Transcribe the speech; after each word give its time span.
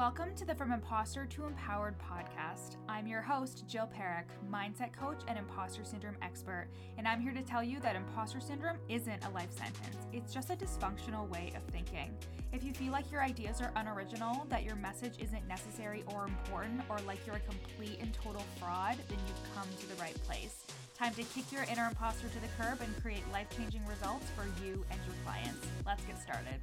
Welcome 0.00 0.34
to 0.36 0.46
the 0.46 0.54
From 0.54 0.72
Imposter 0.72 1.26
to 1.26 1.44
Empowered 1.44 1.94
podcast. 1.98 2.76
I'm 2.88 3.06
your 3.06 3.20
host, 3.20 3.64
Jill 3.68 3.86
Parekh, 3.86 4.24
mindset 4.50 4.94
coach 4.94 5.20
and 5.28 5.38
imposter 5.38 5.84
syndrome 5.84 6.16
expert, 6.22 6.68
and 6.96 7.06
I'm 7.06 7.20
here 7.20 7.34
to 7.34 7.42
tell 7.42 7.62
you 7.62 7.80
that 7.80 7.96
imposter 7.96 8.40
syndrome 8.40 8.78
isn't 8.88 9.26
a 9.26 9.30
life 9.32 9.52
sentence. 9.52 9.98
It's 10.10 10.32
just 10.32 10.48
a 10.48 10.56
dysfunctional 10.56 11.28
way 11.28 11.52
of 11.54 11.62
thinking. 11.64 12.16
If 12.50 12.64
you 12.64 12.72
feel 12.72 12.92
like 12.92 13.12
your 13.12 13.22
ideas 13.22 13.60
are 13.60 13.72
unoriginal, 13.76 14.46
that 14.48 14.64
your 14.64 14.74
message 14.74 15.16
isn't 15.18 15.46
necessary 15.46 16.02
or 16.14 16.24
important, 16.24 16.80
or 16.88 16.96
like 17.06 17.26
you're 17.26 17.36
a 17.36 17.40
complete 17.40 17.98
and 18.00 18.14
total 18.14 18.46
fraud, 18.58 18.96
then 19.10 19.18
you've 19.28 19.54
come 19.54 19.68
to 19.80 19.86
the 19.86 20.00
right 20.00 20.16
place. 20.24 20.64
Time 20.96 21.12
to 21.12 21.24
kick 21.24 21.52
your 21.52 21.64
inner 21.64 21.86
imposter 21.86 22.28
to 22.28 22.40
the 22.40 22.48
curb 22.58 22.80
and 22.80 23.02
create 23.02 23.30
life 23.34 23.48
changing 23.54 23.84
results 23.86 24.24
for 24.34 24.46
you 24.64 24.82
and 24.90 24.98
your 25.04 25.16
clients. 25.26 25.66
Let's 25.84 26.02
get 26.04 26.18
started. 26.22 26.56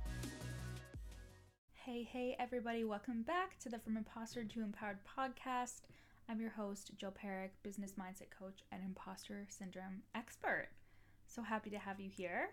Hey, 1.87 2.03
hey, 2.03 2.35
everybody, 2.37 2.83
welcome 2.83 3.21
back 3.21 3.57
to 3.59 3.69
the 3.69 3.79
From 3.79 3.95
Imposter 3.95 4.43
to 4.43 4.61
Empowered 4.61 4.97
podcast. 5.07 5.83
I'm 6.27 6.41
your 6.41 6.49
host, 6.49 6.91
Jill 6.97 7.13
Parekh, 7.13 7.51
business 7.63 7.93
mindset 7.97 8.29
coach 8.37 8.59
and 8.73 8.83
imposter 8.83 9.47
syndrome 9.47 10.01
expert. 10.13 10.67
So 11.27 11.41
happy 11.41 11.69
to 11.69 11.77
have 11.77 12.01
you 12.01 12.09
here. 12.09 12.49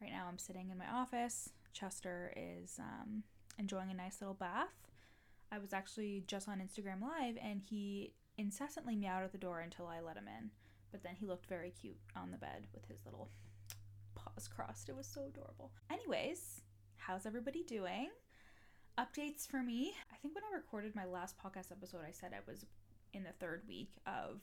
Right 0.00 0.12
now, 0.12 0.26
I'm 0.28 0.38
sitting 0.38 0.70
in 0.70 0.78
my 0.78 0.86
office. 0.86 1.50
Chester 1.72 2.32
is 2.36 2.78
um, 2.78 3.24
enjoying 3.58 3.90
a 3.90 3.94
nice 3.94 4.20
little 4.20 4.34
bath. 4.34 4.68
I 5.50 5.58
was 5.58 5.72
actually 5.72 6.22
just 6.28 6.48
on 6.48 6.60
Instagram 6.60 7.02
Live 7.02 7.36
and 7.42 7.60
he 7.60 8.12
incessantly 8.38 8.94
meowed 8.94 9.24
at 9.24 9.32
the 9.32 9.38
door 9.38 9.58
until 9.58 9.88
I 9.88 9.98
let 9.98 10.16
him 10.16 10.28
in. 10.28 10.50
But 10.92 11.02
then 11.02 11.16
he 11.16 11.26
looked 11.26 11.46
very 11.46 11.72
cute 11.72 11.98
on 12.14 12.30
the 12.30 12.38
bed 12.38 12.68
with 12.72 12.86
his 12.86 13.04
little 13.04 13.30
paws 14.14 14.46
crossed. 14.46 14.88
It 14.88 14.94
was 14.94 15.08
so 15.08 15.24
adorable. 15.26 15.72
Anyways, 15.90 16.60
how's 16.98 17.26
everybody 17.26 17.64
doing? 17.64 18.10
Updates 18.98 19.46
for 19.46 19.62
me. 19.62 19.92
I 20.12 20.16
think 20.16 20.34
when 20.34 20.44
I 20.44 20.56
recorded 20.56 20.94
my 20.94 21.04
last 21.04 21.36
podcast 21.38 21.70
episode, 21.70 22.00
I 22.06 22.12
said 22.12 22.32
I 22.32 22.50
was 22.50 22.64
in 23.12 23.24
the 23.24 23.32
third 23.40 23.62
week 23.68 23.92
of 24.06 24.40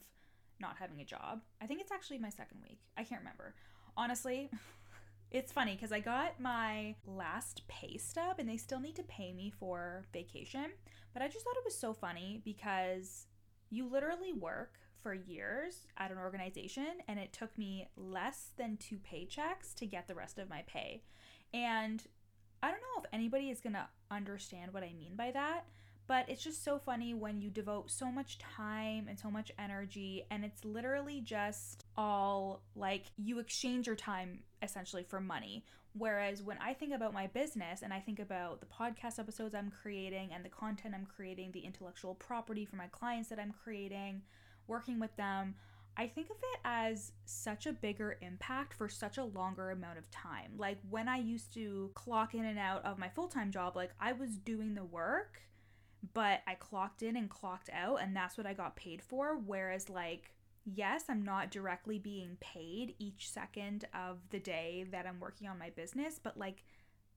not 0.60 0.76
having 0.78 1.00
a 1.00 1.04
job. 1.04 1.40
I 1.60 1.66
think 1.66 1.80
it's 1.80 1.92
actually 1.92 2.18
my 2.18 2.30
second 2.30 2.58
week. 2.62 2.80
I 2.96 3.04
can't 3.04 3.20
remember. 3.20 3.54
Honestly, 3.96 4.50
it's 5.30 5.52
funny 5.52 5.74
because 5.74 5.92
I 5.92 6.00
got 6.00 6.40
my 6.40 6.94
last 7.06 7.66
pay 7.68 7.96
stub 7.96 8.36
and 8.38 8.48
they 8.48 8.56
still 8.56 8.80
need 8.80 8.96
to 8.96 9.02
pay 9.02 9.32
me 9.32 9.52
for 9.58 10.04
vacation. 10.12 10.66
But 11.12 11.22
I 11.22 11.28
just 11.28 11.44
thought 11.44 11.56
it 11.56 11.64
was 11.64 11.76
so 11.76 11.92
funny 11.92 12.40
because 12.44 13.26
you 13.70 13.88
literally 13.88 14.32
work 14.32 14.78
for 15.02 15.14
years 15.14 15.86
at 15.98 16.10
an 16.10 16.18
organization 16.18 16.86
and 17.08 17.18
it 17.18 17.32
took 17.32 17.56
me 17.58 17.88
less 17.96 18.50
than 18.56 18.76
two 18.76 18.98
paychecks 18.98 19.74
to 19.76 19.86
get 19.86 20.08
the 20.08 20.14
rest 20.14 20.38
of 20.38 20.48
my 20.48 20.62
pay. 20.66 21.02
And 21.52 22.02
I 22.64 22.68
don't 22.68 22.80
know 22.80 23.02
if 23.02 23.04
anybody 23.12 23.50
is 23.50 23.60
going 23.60 23.74
to 23.74 23.86
understand 24.10 24.72
what 24.72 24.82
I 24.82 24.94
mean 24.98 25.16
by 25.16 25.32
that, 25.32 25.66
but 26.06 26.30
it's 26.30 26.42
just 26.42 26.64
so 26.64 26.78
funny 26.78 27.12
when 27.12 27.42
you 27.42 27.50
devote 27.50 27.90
so 27.90 28.10
much 28.10 28.38
time 28.38 29.04
and 29.06 29.18
so 29.18 29.30
much 29.30 29.52
energy, 29.58 30.24
and 30.30 30.46
it's 30.46 30.64
literally 30.64 31.20
just 31.20 31.84
all 31.94 32.62
like 32.74 33.04
you 33.18 33.38
exchange 33.38 33.86
your 33.86 33.96
time 33.96 34.38
essentially 34.62 35.02
for 35.02 35.20
money. 35.20 35.66
Whereas 35.92 36.42
when 36.42 36.56
I 36.56 36.72
think 36.72 36.94
about 36.94 37.12
my 37.12 37.26
business 37.26 37.82
and 37.82 37.92
I 37.92 38.00
think 38.00 38.18
about 38.18 38.60
the 38.60 38.66
podcast 38.66 39.18
episodes 39.18 39.54
I'm 39.54 39.70
creating 39.82 40.30
and 40.34 40.42
the 40.42 40.48
content 40.48 40.94
I'm 40.94 41.04
creating, 41.04 41.52
the 41.52 41.60
intellectual 41.60 42.14
property 42.14 42.64
for 42.64 42.76
my 42.76 42.86
clients 42.86 43.28
that 43.28 43.38
I'm 43.38 43.52
creating, 43.62 44.22
working 44.68 44.98
with 44.98 45.14
them, 45.16 45.54
I 45.96 46.08
think 46.08 46.30
of 46.30 46.36
it 46.36 46.60
as 46.64 47.12
such 47.24 47.66
a 47.66 47.72
bigger 47.72 48.18
impact 48.20 48.74
for 48.74 48.88
such 48.88 49.16
a 49.16 49.24
longer 49.24 49.70
amount 49.70 49.98
of 49.98 50.10
time. 50.10 50.52
Like 50.56 50.78
when 50.90 51.08
I 51.08 51.18
used 51.18 51.54
to 51.54 51.90
clock 51.94 52.34
in 52.34 52.44
and 52.44 52.58
out 52.58 52.84
of 52.84 52.98
my 52.98 53.08
full 53.08 53.28
time 53.28 53.50
job, 53.52 53.76
like 53.76 53.92
I 54.00 54.12
was 54.12 54.36
doing 54.36 54.74
the 54.74 54.84
work, 54.84 55.40
but 56.12 56.40
I 56.46 56.54
clocked 56.54 57.02
in 57.02 57.16
and 57.16 57.30
clocked 57.30 57.70
out, 57.72 58.02
and 58.02 58.14
that's 58.14 58.36
what 58.36 58.46
I 58.46 58.52
got 58.52 58.76
paid 58.76 59.02
for. 59.02 59.36
Whereas, 59.36 59.88
like, 59.88 60.32
yes, 60.64 61.04
I'm 61.08 61.24
not 61.24 61.50
directly 61.50 61.98
being 61.98 62.36
paid 62.40 62.94
each 62.98 63.30
second 63.30 63.86
of 63.94 64.18
the 64.30 64.40
day 64.40 64.86
that 64.90 65.06
I'm 65.06 65.20
working 65.20 65.48
on 65.48 65.58
my 65.58 65.70
business, 65.70 66.18
but 66.22 66.36
like, 66.36 66.64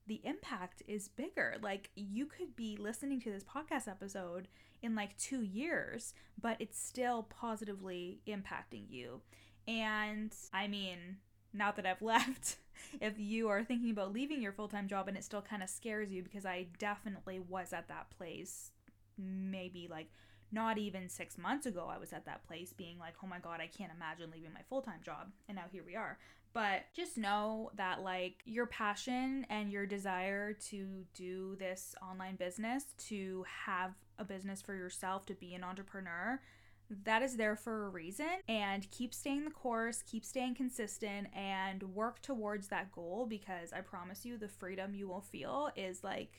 the 0.08 0.20
impact 0.24 0.82
is 0.88 1.08
bigger. 1.08 1.56
Like, 1.62 1.90
you 1.94 2.26
could 2.26 2.56
be 2.56 2.76
listening 2.76 3.20
to 3.20 3.30
this 3.30 3.44
podcast 3.44 3.86
episode 3.88 4.48
in 4.82 4.94
like 4.94 5.16
two 5.16 5.42
years, 5.42 6.14
but 6.40 6.56
it's 6.58 6.80
still 6.80 7.24
positively 7.24 8.20
impacting 8.26 8.84
you. 8.88 9.20
And 9.66 10.34
I 10.52 10.66
mean, 10.66 11.18
now 11.52 11.70
that 11.72 11.86
I've 11.86 12.02
left, 12.02 12.56
if 13.00 13.18
you 13.18 13.48
are 13.48 13.62
thinking 13.62 13.90
about 13.90 14.12
leaving 14.12 14.40
your 14.40 14.52
full 14.52 14.68
time 14.68 14.88
job 14.88 15.08
and 15.08 15.16
it 15.16 15.24
still 15.24 15.42
kind 15.42 15.62
of 15.62 15.68
scares 15.68 16.10
you, 16.10 16.22
because 16.22 16.46
I 16.46 16.66
definitely 16.78 17.38
was 17.38 17.72
at 17.72 17.88
that 17.88 18.10
place 18.16 18.70
maybe 19.18 19.88
like 19.90 20.08
not 20.50 20.78
even 20.78 21.08
six 21.08 21.36
months 21.36 21.66
ago, 21.66 21.90
I 21.92 21.98
was 21.98 22.12
at 22.12 22.24
that 22.24 22.46
place 22.46 22.72
being 22.72 22.98
like, 22.98 23.14
oh 23.22 23.26
my 23.26 23.38
God, 23.38 23.60
I 23.60 23.66
can't 23.66 23.92
imagine 23.94 24.30
leaving 24.30 24.52
my 24.54 24.62
full 24.68 24.80
time 24.80 25.00
job. 25.04 25.30
And 25.48 25.56
now 25.56 25.64
here 25.70 25.82
we 25.84 25.94
are. 25.94 26.18
But 26.52 26.84
just 26.94 27.16
know 27.16 27.70
that, 27.76 28.02
like, 28.02 28.42
your 28.44 28.66
passion 28.66 29.46
and 29.50 29.70
your 29.70 29.86
desire 29.86 30.54
to 30.70 31.04
do 31.14 31.56
this 31.56 31.94
online 32.02 32.36
business, 32.36 32.84
to 33.08 33.44
have 33.66 33.94
a 34.18 34.24
business 34.24 34.62
for 34.62 34.74
yourself, 34.74 35.26
to 35.26 35.34
be 35.34 35.54
an 35.54 35.62
entrepreneur, 35.62 36.40
that 37.04 37.22
is 37.22 37.36
there 37.36 37.54
for 37.54 37.86
a 37.86 37.88
reason. 37.90 38.40
And 38.48 38.90
keep 38.90 39.14
staying 39.14 39.44
the 39.44 39.50
course, 39.50 40.02
keep 40.02 40.24
staying 40.24 40.54
consistent, 40.54 41.28
and 41.34 41.82
work 41.94 42.22
towards 42.22 42.68
that 42.68 42.92
goal 42.92 43.26
because 43.28 43.72
I 43.72 43.82
promise 43.82 44.24
you, 44.24 44.38
the 44.38 44.48
freedom 44.48 44.94
you 44.94 45.06
will 45.06 45.20
feel 45.20 45.70
is 45.76 46.02
like 46.02 46.32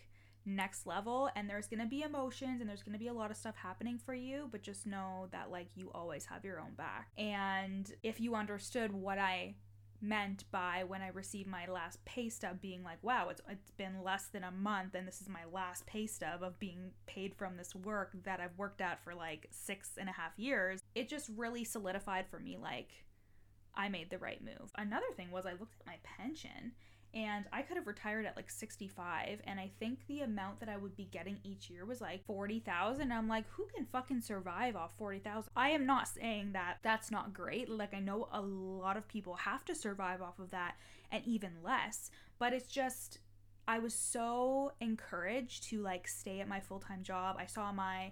next 0.46 0.88
level 0.88 1.30
and 1.36 1.50
there's 1.50 1.68
to 1.80 1.86
be 1.86 2.02
emotions 2.02 2.60
and 2.60 2.70
there's 2.70 2.82
to 2.94 3.00
be 3.00 3.08
a 3.08 3.14
lot 3.14 3.30
of 3.30 3.38
stuff 3.38 3.56
happening 3.56 4.00
for 4.04 4.14
you 4.14 4.48
but 4.52 4.62
just 4.62 4.88
know 4.88 5.28
that 5.32 5.52
like 5.52 5.68
you 5.76 5.92
always 5.94 6.26
have 6.26 6.44
your 6.44 6.60
own 6.60 6.74
back 6.76 7.10
and 7.18 7.94
if 8.04 8.20
you 8.20 8.36
understood 8.36 8.92
what 8.92 9.20
i 9.20 9.54
meant 10.02 10.46
by 10.52 10.84
when 10.88 11.02
I 11.02 11.10
received 11.10 11.50
my 11.50 11.66
last 11.68 12.04
pay 12.06 12.30
stub 12.30 12.62
being 12.62 12.84
like, 12.84 13.00
wow, 13.02 13.30
it's, 13.30 13.42
it's 13.50 13.72
been 13.72 14.04
less 14.04 14.28
than 14.28 14.44
a 14.44 14.52
month 14.52 14.96
and 14.96 15.08
this 15.08 15.22
is 15.22 15.30
my 15.30 15.46
last 15.52 15.86
pay 15.86 16.08
stub 16.08 16.44
of 16.44 16.60
being 16.60 16.92
paid 17.06 17.36
from 17.36 17.58
this 17.58 17.76
work 17.76 18.12
that 18.24 18.40
I've 18.40 18.58
worked 18.58 18.82
at 18.82 19.04
for 19.04 19.14
like 19.14 19.48
six 19.52 19.92
and 19.98 20.10
a 20.10 20.14
half 20.14 20.38
years. 20.38 20.82
It 20.96 21.10
just 21.10 21.30
really 21.36 21.64
solidified 21.64 22.26
for 22.30 22.40
me 22.40 22.58
like 22.58 22.92
I 23.76 23.90
made 23.90 24.10
the 24.10 24.18
right 24.18 24.44
move. 24.44 24.72
Another 24.78 25.06
thing 25.16 25.32
was 25.32 25.46
I 25.46 25.52
looked 25.52 25.76
at 25.80 25.88
my 25.88 25.98
pension 26.04 26.74
and 27.14 27.46
I 27.52 27.64
could 27.64 27.78
have 27.78 27.88
retired 27.88 28.26
at 28.26 28.36
like 28.36 28.52
65 28.52 29.42
and 29.46 29.60
I 29.60 29.72
think 29.80 30.00
the 30.08 30.22
amount 30.22 30.60
that 30.60 30.70
I 30.70 30.78
would 30.78 30.96
be 30.96 31.06
getting 31.06 31.40
each 31.44 31.70
year 31.70 31.86
was 31.86 32.02
like 32.02 32.26
40,000 32.26 33.12
I'm 33.12 33.28
like 33.28 33.46
who 33.50 33.66
can 33.74 33.86
fucking 33.86 34.22
survive 34.22 34.76
off 34.76 34.94
40,000 34.98 35.50
I 35.56 35.70
am 35.70 35.86
not 35.86 36.08
saying 36.08 36.52
that 36.54 36.78
that's 36.84 37.10
not 37.10 37.34
great. 37.34 37.70
Like 37.70 37.94
I 37.94 38.00
know 38.00 38.28
a 38.32 38.42
lot 38.42 38.98
of 38.98 39.08
people 39.08 39.36
have 39.36 39.66
to 39.66 39.76
survive 39.76 40.22
off 40.22 40.38
of 40.40 40.52
that 40.52 40.76
and 41.12 41.26
even 41.26 41.52
less 41.64 42.12
but 42.38 42.54
it's 42.54 42.68
just 42.68 43.20
I 43.68 43.80
was 43.80 43.94
so 43.94 44.74
encouraged 44.80 45.64
to 45.70 45.82
like 45.82 46.08
stay 46.08 46.40
at 46.40 46.48
my 46.48 46.60
full-time 46.60 47.04
job. 47.04 47.38
I 47.40 47.46
saw 47.46 47.72
my 47.72 48.12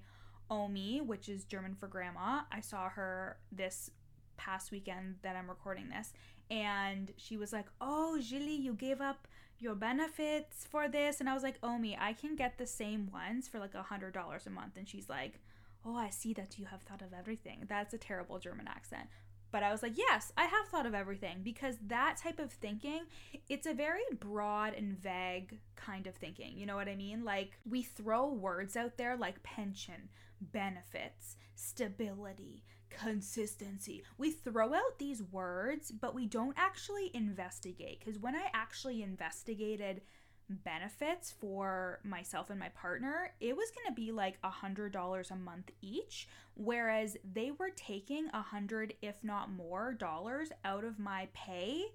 Omi 0.49 1.01
which 1.01 1.29
is 1.29 1.43
German 1.43 1.75
for 1.75 1.87
grandma. 1.87 2.41
I 2.51 2.61
saw 2.61 2.89
her 2.89 3.37
this 3.51 3.91
past 4.37 4.71
weekend 4.71 5.15
that 5.23 5.35
I'm 5.35 5.49
recording 5.49 5.89
this 5.89 6.13
and 6.49 7.13
she 7.17 7.37
was 7.37 7.53
like, 7.53 7.67
"Oh, 7.81 8.19
Julie, 8.19 8.55
you 8.55 8.73
gave 8.73 9.01
up 9.01 9.27
your 9.59 9.75
benefits 9.75 10.65
for 10.65 10.87
this," 10.87 11.19
and 11.19 11.29
I 11.29 11.33
was 11.33 11.43
like, 11.43 11.59
"Omi, 11.63 11.97
I 11.99 12.13
can 12.13 12.35
get 12.35 12.57
the 12.57 12.67
same 12.67 13.09
ones 13.11 13.47
for 13.47 13.59
like 13.59 13.75
a 13.75 13.83
hundred 13.83 14.13
dollars 14.13 14.47
a 14.47 14.49
month," 14.49 14.77
and 14.77 14.87
she's 14.87 15.09
like, 15.09 15.39
"Oh, 15.85 15.95
I 15.95 16.09
see 16.09 16.33
that 16.33 16.57
you 16.59 16.65
have 16.65 16.81
thought 16.83 17.01
of 17.01 17.13
everything." 17.13 17.65
That's 17.67 17.93
a 17.93 17.97
terrible 17.97 18.39
German 18.39 18.67
accent. 18.67 19.07
But 19.51 19.63
I 19.63 19.71
was 19.71 19.81
like, 19.81 19.97
yes, 19.97 20.31
I 20.37 20.45
have 20.45 20.67
thought 20.67 20.85
of 20.85 20.93
everything 20.93 21.39
because 21.43 21.77
that 21.87 22.17
type 22.17 22.39
of 22.39 22.51
thinking, 22.51 23.03
it's 23.47 23.65
a 23.65 23.73
very 23.73 24.01
broad 24.19 24.73
and 24.73 24.97
vague 24.97 25.59
kind 25.75 26.05
of 26.05 26.15
thinking. 26.15 26.57
You 26.57 26.65
know 26.65 26.75
what 26.75 26.89
I 26.89 26.95
mean? 26.95 27.23
Like 27.23 27.57
we 27.69 27.81
throw 27.81 28.27
words 28.27 28.75
out 28.75 28.97
there 28.97 29.15
like 29.15 29.43
pension, 29.43 30.09
benefits, 30.41 31.37
stability, 31.55 32.63
consistency. 32.89 34.03
We 34.17 34.31
throw 34.31 34.73
out 34.73 34.99
these 34.99 35.23
words, 35.23 35.91
but 35.91 36.15
we 36.15 36.25
don't 36.25 36.55
actually 36.57 37.11
investigate. 37.13 37.99
Because 37.99 38.19
when 38.19 38.35
I 38.35 38.49
actually 38.53 39.03
investigated 39.03 40.01
benefits 40.49 41.31
for 41.31 41.99
myself 42.03 42.49
and 42.49 42.59
my 42.59 42.69
partner, 42.69 43.33
it 43.39 43.55
was 43.55 43.69
going 43.71 43.87
to 43.87 44.01
be 44.01 44.11
like 44.11 44.37
a 44.43 44.49
hundred 44.49 44.91
dollars 44.93 45.31
a 45.31 45.35
month 45.35 45.71
each, 45.81 46.27
whereas 46.55 47.17
they 47.33 47.51
were 47.51 47.71
taking 47.75 48.27
a 48.33 48.41
hundred, 48.41 48.93
if 49.01 49.23
not 49.23 49.51
more, 49.51 49.93
dollars 49.93 50.49
out 50.63 50.83
of 50.83 50.99
my 50.99 51.27
pay 51.33 51.85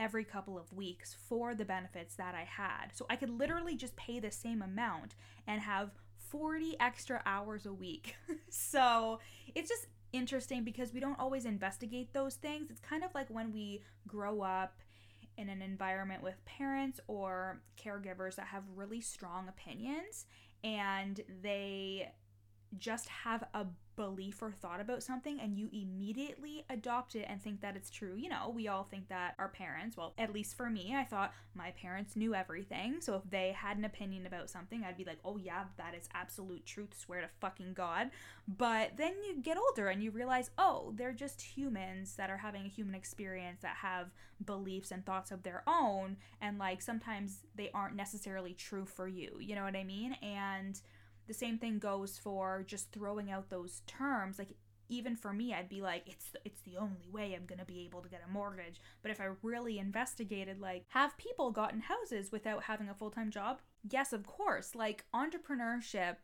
every 0.00 0.24
couple 0.24 0.56
of 0.56 0.72
weeks 0.72 1.16
for 1.28 1.54
the 1.54 1.64
benefits 1.64 2.14
that 2.14 2.34
I 2.34 2.44
had. 2.44 2.90
So 2.94 3.04
I 3.10 3.16
could 3.16 3.30
literally 3.30 3.74
just 3.74 3.96
pay 3.96 4.20
the 4.20 4.30
same 4.30 4.62
amount 4.62 5.14
and 5.46 5.60
have 5.60 5.90
40 6.30 6.76
extra 6.78 7.22
hours 7.26 7.66
a 7.66 7.72
week. 7.72 8.14
so 8.48 9.18
it's 9.54 9.68
just 9.68 9.86
interesting 10.12 10.64
because 10.64 10.92
we 10.92 11.00
don't 11.00 11.18
always 11.18 11.44
investigate 11.44 12.12
those 12.12 12.34
things. 12.34 12.70
It's 12.70 12.80
kind 12.80 13.04
of 13.04 13.14
like 13.14 13.28
when 13.28 13.52
we 13.52 13.82
grow 14.06 14.42
up 14.42 14.78
in 15.36 15.48
an 15.48 15.62
environment 15.62 16.22
with 16.22 16.44
parents 16.44 17.00
or 17.06 17.60
caregivers 17.82 18.34
that 18.36 18.46
have 18.46 18.64
really 18.74 19.00
strong 19.00 19.48
opinions 19.48 20.26
and 20.64 21.20
they 21.42 22.10
just 22.76 23.08
have 23.08 23.44
a 23.54 23.66
belief 23.98 24.40
or 24.42 24.52
thought 24.52 24.80
about 24.80 25.02
something 25.02 25.40
and 25.40 25.58
you 25.58 25.68
immediately 25.72 26.64
adopt 26.70 27.16
it 27.16 27.26
and 27.28 27.42
think 27.42 27.60
that 27.60 27.74
it's 27.74 27.90
true. 27.90 28.14
You 28.16 28.28
know, 28.28 28.52
we 28.54 28.68
all 28.68 28.84
think 28.84 29.08
that 29.08 29.34
our 29.40 29.48
parents, 29.48 29.96
well, 29.96 30.14
at 30.16 30.32
least 30.32 30.56
for 30.56 30.70
me, 30.70 30.94
I 30.96 31.02
thought 31.02 31.34
my 31.56 31.72
parents 31.72 32.14
knew 32.14 32.32
everything. 32.32 33.00
So 33.00 33.16
if 33.16 33.28
they 33.28 33.50
had 33.50 33.76
an 33.76 33.84
opinion 33.84 34.24
about 34.24 34.50
something, 34.50 34.84
I'd 34.84 34.96
be 34.96 35.04
like, 35.04 35.18
oh 35.24 35.36
yeah, 35.36 35.64
that 35.78 35.96
is 35.98 36.08
absolute 36.14 36.64
truth, 36.64 36.94
swear 36.96 37.22
to 37.22 37.28
fucking 37.40 37.74
God. 37.74 38.10
But 38.46 38.92
then 38.96 39.14
you 39.26 39.42
get 39.42 39.58
older 39.58 39.88
and 39.88 40.00
you 40.00 40.12
realize, 40.12 40.50
oh, 40.58 40.92
they're 40.94 41.12
just 41.12 41.42
humans 41.42 42.14
that 42.14 42.30
are 42.30 42.36
having 42.36 42.66
a 42.66 42.68
human 42.68 42.94
experience 42.94 43.62
that 43.62 43.78
have 43.78 44.12
beliefs 44.44 44.92
and 44.92 45.04
thoughts 45.04 45.32
of 45.32 45.42
their 45.42 45.64
own. 45.66 46.18
And 46.40 46.56
like 46.56 46.82
sometimes 46.82 47.40
they 47.56 47.70
aren't 47.74 47.96
necessarily 47.96 48.54
true 48.54 48.86
for 48.86 49.08
you. 49.08 49.38
You 49.40 49.56
know 49.56 49.64
what 49.64 49.74
I 49.74 49.82
mean? 49.82 50.12
And 50.22 50.80
the 51.28 51.34
same 51.34 51.58
thing 51.58 51.78
goes 51.78 52.18
for 52.18 52.64
just 52.66 52.90
throwing 52.90 53.30
out 53.30 53.50
those 53.50 53.82
terms 53.86 54.38
like 54.38 54.56
even 54.88 55.14
for 55.16 55.32
me 55.32 55.54
I'd 55.54 55.68
be 55.68 55.82
like 55.82 56.02
it's 56.06 56.30
it's 56.44 56.60
the 56.62 56.76
only 56.78 57.08
way 57.12 57.34
I'm 57.34 57.46
going 57.46 57.58
to 57.58 57.64
be 57.64 57.84
able 57.84 58.00
to 58.00 58.08
get 58.08 58.22
a 58.26 58.32
mortgage. 58.32 58.80
But 59.02 59.10
if 59.10 59.20
I 59.20 59.28
really 59.42 59.78
investigated 59.78 60.60
like 60.60 60.84
have 60.88 61.16
people 61.18 61.50
gotten 61.50 61.80
houses 61.80 62.32
without 62.32 62.64
having 62.64 62.88
a 62.88 62.94
full-time 62.94 63.30
job? 63.30 63.60
Yes 63.88 64.12
of 64.12 64.26
course. 64.26 64.74
Like 64.74 65.04
entrepreneurship 65.14 66.16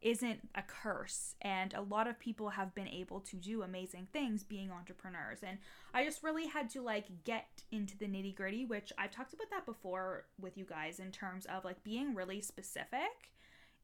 isn't 0.00 0.48
a 0.54 0.62
curse 0.62 1.34
and 1.42 1.74
a 1.74 1.80
lot 1.80 2.06
of 2.06 2.18
people 2.20 2.50
have 2.50 2.74
been 2.74 2.88
able 2.88 3.20
to 3.20 3.36
do 3.36 3.62
amazing 3.62 4.06
things 4.12 4.44
being 4.44 4.70
entrepreneurs 4.70 5.40
and 5.42 5.58
i 5.92 6.04
just 6.04 6.22
really 6.22 6.46
had 6.46 6.70
to 6.70 6.80
like 6.80 7.06
get 7.24 7.64
into 7.72 7.98
the 7.98 8.06
nitty 8.06 8.32
gritty 8.32 8.64
which 8.64 8.92
i've 8.96 9.10
talked 9.10 9.32
about 9.32 9.50
that 9.50 9.66
before 9.66 10.26
with 10.40 10.56
you 10.56 10.64
guys 10.64 11.00
in 11.00 11.10
terms 11.10 11.46
of 11.46 11.64
like 11.64 11.82
being 11.82 12.14
really 12.14 12.40
specific 12.40 13.32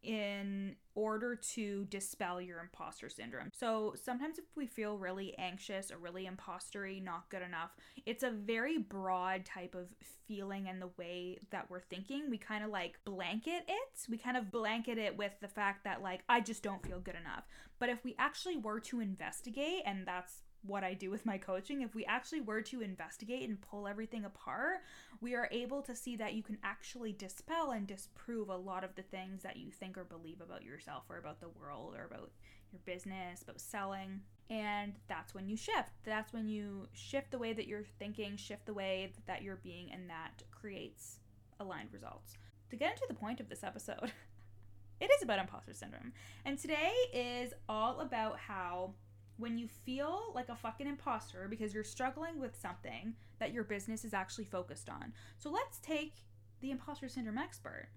in 0.04 0.76
order 0.94 1.34
to 1.34 1.86
dispel 1.86 2.40
your 2.40 2.60
imposter 2.60 3.08
syndrome. 3.08 3.50
So 3.52 3.94
sometimes 4.00 4.38
if 4.38 4.44
we 4.54 4.66
feel 4.66 4.98
really 4.98 5.36
anxious 5.38 5.90
or 5.90 5.98
really 5.98 6.26
impostery, 6.26 7.02
not 7.02 7.28
good 7.30 7.42
enough, 7.42 7.70
it's 8.06 8.22
a 8.22 8.30
very 8.30 8.78
broad 8.78 9.44
type 9.44 9.74
of 9.74 9.88
feeling 10.28 10.68
and 10.68 10.80
the 10.80 10.90
way 10.98 11.38
that 11.50 11.68
we're 11.70 11.80
thinking. 11.80 12.30
We 12.30 12.38
kind 12.38 12.64
of 12.64 12.70
like 12.70 12.98
blanket 13.04 13.64
it. 13.66 14.06
We 14.08 14.18
kind 14.18 14.36
of 14.36 14.50
blanket 14.50 14.98
it 14.98 15.16
with 15.16 15.32
the 15.40 15.48
fact 15.48 15.84
that 15.84 16.02
like 16.02 16.22
I 16.28 16.40
just 16.40 16.62
don't 16.62 16.84
feel 16.86 17.00
good 17.00 17.16
enough. 17.20 17.44
But 17.78 17.88
if 17.88 18.04
we 18.04 18.14
actually 18.18 18.56
were 18.56 18.80
to 18.80 19.00
investigate 19.00 19.82
and 19.84 20.06
that's 20.06 20.42
what 20.66 20.84
I 20.84 20.94
do 20.94 21.11
with 21.11 21.26
my 21.26 21.38
coaching, 21.38 21.82
if 21.82 21.94
we 21.94 22.05
actually 22.06 22.40
were 22.40 22.62
to 22.62 22.81
investigate 22.81 23.49
and 23.49 23.61
pull 23.61 23.87
everything 23.87 24.25
apart, 24.25 24.78
we 25.20 25.34
are 25.34 25.49
able 25.52 25.82
to 25.82 25.94
see 25.94 26.16
that 26.16 26.34
you 26.34 26.43
can 26.43 26.58
actually 26.62 27.12
dispel 27.12 27.70
and 27.72 27.87
disprove 27.87 28.49
a 28.49 28.56
lot 28.56 28.84
of 28.84 28.94
the 28.94 29.02
things 29.02 29.43
that 29.43 29.56
you 29.56 29.70
think 29.70 29.99
or 29.99 30.05
believe 30.05 30.40
about 30.40 30.64
yourself 30.64 31.05
or 31.11 31.19
about 31.19 31.40
the 31.40 31.49
world 31.61 31.94
or 31.96 32.05
about 32.05 32.31
your 32.72 32.81
business, 32.84 33.43
about 33.43 33.61
selling. 33.61 34.20
And 34.50 34.94
that's 35.08 35.34
when 35.34 35.49
you 35.49 35.56
shift. 35.56 35.90
That's 36.05 36.32
when 36.32 36.49
you 36.49 36.88
shift 36.93 37.31
the 37.31 37.38
way 37.38 37.52
that 37.52 37.66
you're 37.66 37.84
thinking, 37.99 38.37
shift 38.37 38.66
the 38.66 38.75
way 38.75 39.12
that 39.26 39.43
you're 39.43 39.56
being, 39.56 39.90
and 39.93 40.08
that 40.08 40.43
creates 40.50 41.19
aligned 41.61 41.93
results. 41.93 42.37
To 42.70 42.76
get 42.76 42.93
into 42.93 43.05
the 43.08 43.14
point 43.14 43.40
of 43.40 43.49
this 43.49 43.64
episode, 43.64 44.12
it 45.00 45.11
is 45.11 45.22
about 45.22 45.38
imposter 45.38 45.75
syndrome. 45.75 46.12
And 46.44 46.58
today 46.58 46.93
is 47.12 47.52
all 47.69 48.00
about 48.00 48.38
how 48.38 48.94
when 49.36 49.58
you 49.58 49.69
feel 49.69 50.32
like 50.34 50.48
a 50.48 50.56
fucking 50.56 50.86
imposter 50.86 51.46
because 51.48 51.75
you're 51.75 51.84
struggling 51.84 52.38
with 52.40 52.56
something 52.60 53.14
that 53.38 53.52
your 53.52 53.64
business 53.64 54.04
is 54.04 54.14
actually 54.14 54.44
focused 54.44 54.88
on. 54.88 55.12
So 55.38 55.50
let's 55.50 55.78
take 55.78 56.14
the 56.60 56.70
imposter 56.70 57.08
syndrome 57.08 57.38
expert. 57.38 57.88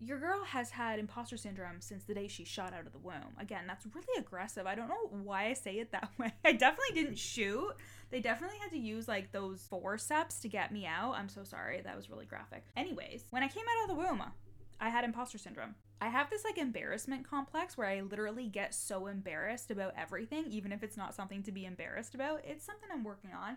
Your 0.00 0.18
girl 0.18 0.44
has 0.44 0.70
had 0.70 0.98
imposter 0.98 1.36
syndrome 1.36 1.80
since 1.80 2.04
the 2.04 2.14
day 2.14 2.28
she 2.28 2.44
shot 2.44 2.74
out 2.74 2.86
of 2.86 2.92
the 2.92 2.98
womb. 2.98 3.36
Again, 3.38 3.64
that's 3.66 3.86
really 3.94 4.18
aggressive. 4.18 4.66
I 4.66 4.74
don't 4.74 4.88
know 4.88 5.08
why 5.22 5.46
I 5.46 5.52
say 5.54 5.78
it 5.78 5.92
that 5.92 6.10
way. 6.18 6.32
I 6.44 6.52
definitely 6.52 7.02
didn't 7.02 7.18
shoot. 7.18 7.72
They 8.10 8.20
definitely 8.20 8.58
had 8.58 8.70
to 8.72 8.78
use 8.78 9.08
like 9.08 9.32
those 9.32 9.62
forceps 9.68 10.40
to 10.40 10.48
get 10.48 10.72
me 10.72 10.86
out. 10.86 11.14
I'm 11.14 11.28
so 11.28 11.42
sorry. 11.42 11.80
That 11.82 11.96
was 11.96 12.10
really 12.10 12.26
graphic. 12.26 12.64
Anyways, 12.76 13.24
when 13.30 13.42
I 13.42 13.48
came 13.48 13.64
out 13.64 13.90
of 13.90 13.96
the 13.96 14.02
womb, 14.02 14.22
I 14.80 14.88
had 14.88 15.04
imposter 15.04 15.38
syndrome. 15.38 15.74
I 16.00 16.08
have 16.08 16.28
this 16.28 16.44
like 16.44 16.58
embarrassment 16.58 17.28
complex 17.28 17.78
where 17.78 17.88
I 17.88 18.00
literally 18.02 18.48
get 18.48 18.74
so 18.74 19.06
embarrassed 19.06 19.70
about 19.70 19.94
everything, 19.96 20.44
even 20.50 20.72
if 20.72 20.82
it's 20.82 20.96
not 20.96 21.14
something 21.14 21.42
to 21.44 21.52
be 21.52 21.64
embarrassed 21.64 22.14
about. 22.14 22.42
It's 22.44 22.64
something 22.64 22.88
I'm 22.92 23.04
working 23.04 23.30
on. 23.32 23.56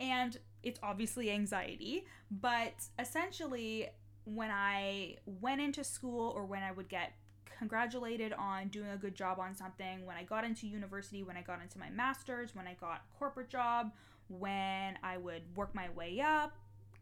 And 0.00 0.36
it's 0.62 0.80
obviously 0.82 1.30
anxiety, 1.30 2.04
but 2.30 2.74
essentially, 2.98 3.90
when 4.24 4.50
I 4.50 5.18
went 5.24 5.60
into 5.60 5.84
school 5.84 6.32
or 6.34 6.44
when 6.44 6.64
I 6.64 6.72
would 6.72 6.88
get 6.88 7.12
congratulated 7.58 8.32
on 8.32 8.68
doing 8.68 8.88
a 8.88 8.96
good 8.96 9.14
job 9.14 9.38
on 9.38 9.54
something, 9.54 10.04
when 10.04 10.16
I 10.16 10.24
got 10.24 10.44
into 10.44 10.66
university, 10.66 11.22
when 11.22 11.36
I 11.36 11.42
got 11.42 11.62
into 11.62 11.78
my 11.78 11.90
master's, 11.90 12.56
when 12.56 12.66
I 12.66 12.74
got 12.74 13.02
a 13.04 13.18
corporate 13.18 13.48
job, 13.48 13.92
when 14.28 14.98
I 15.02 15.16
would 15.16 15.42
work 15.54 15.74
my 15.74 15.88
way 15.90 16.20
up, 16.20 16.56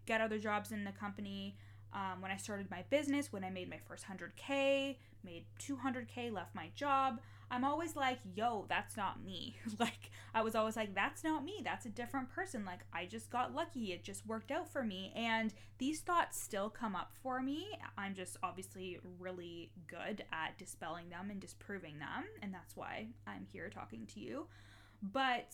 get 0.04 0.20
other 0.20 0.38
jobs 0.38 0.72
in 0.72 0.84
the 0.84 0.92
company, 0.92 1.56
um, 1.94 2.20
when 2.20 2.30
I 2.30 2.36
started 2.36 2.70
my 2.70 2.84
business, 2.90 3.32
when 3.32 3.44
I 3.44 3.50
made 3.50 3.68
my 3.68 3.78
first 3.86 4.06
100K, 4.06 4.96
made 5.24 5.44
200K, 5.60 6.32
left 6.32 6.54
my 6.54 6.68
job, 6.74 7.20
I'm 7.52 7.64
always 7.64 7.96
like, 7.96 8.18
yo, 8.34 8.64
that's 8.70 8.96
not 8.96 9.22
me. 9.22 9.56
like, 9.78 10.10
I 10.34 10.40
was 10.40 10.54
always 10.54 10.74
like, 10.74 10.94
that's 10.94 11.22
not 11.22 11.44
me. 11.44 11.60
That's 11.62 11.84
a 11.84 11.90
different 11.90 12.30
person. 12.30 12.64
Like, 12.64 12.80
I 12.94 13.04
just 13.04 13.30
got 13.30 13.54
lucky. 13.54 13.92
It 13.92 14.02
just 14.02 14.26
worked 14.26 14.50
out 14.50 14.72
for 14.72 14.82
me. 14.82 15.12
And 15.14 15.52
these 15.76 16.00
thoughts 16.00 16.40
still 16.40 16.70
come 16.70 16.96
up 16.96 17.12
for 17.22 17.42
me. 17.42 17.68
I'm 17.98 18.14
just 18.14 18.38
obviously 18.42 18.98
really 19.18 19.70
good 19.86 20.24
at 20.32 20.56
dispelling 20.56 21.10
them 21.10 21.28
and 21.30 21.40
disproving 21.40 21.98
them. 21.98 22.24
And 22.40 22.54
that's 22.54 22.74
why 22.74 23.08
I'm 23.26 23.46
here 23.52 23.68
talking 23.68 24.06
to 24.14 24.20
you. 24.20 24.46
But 25.02 25.52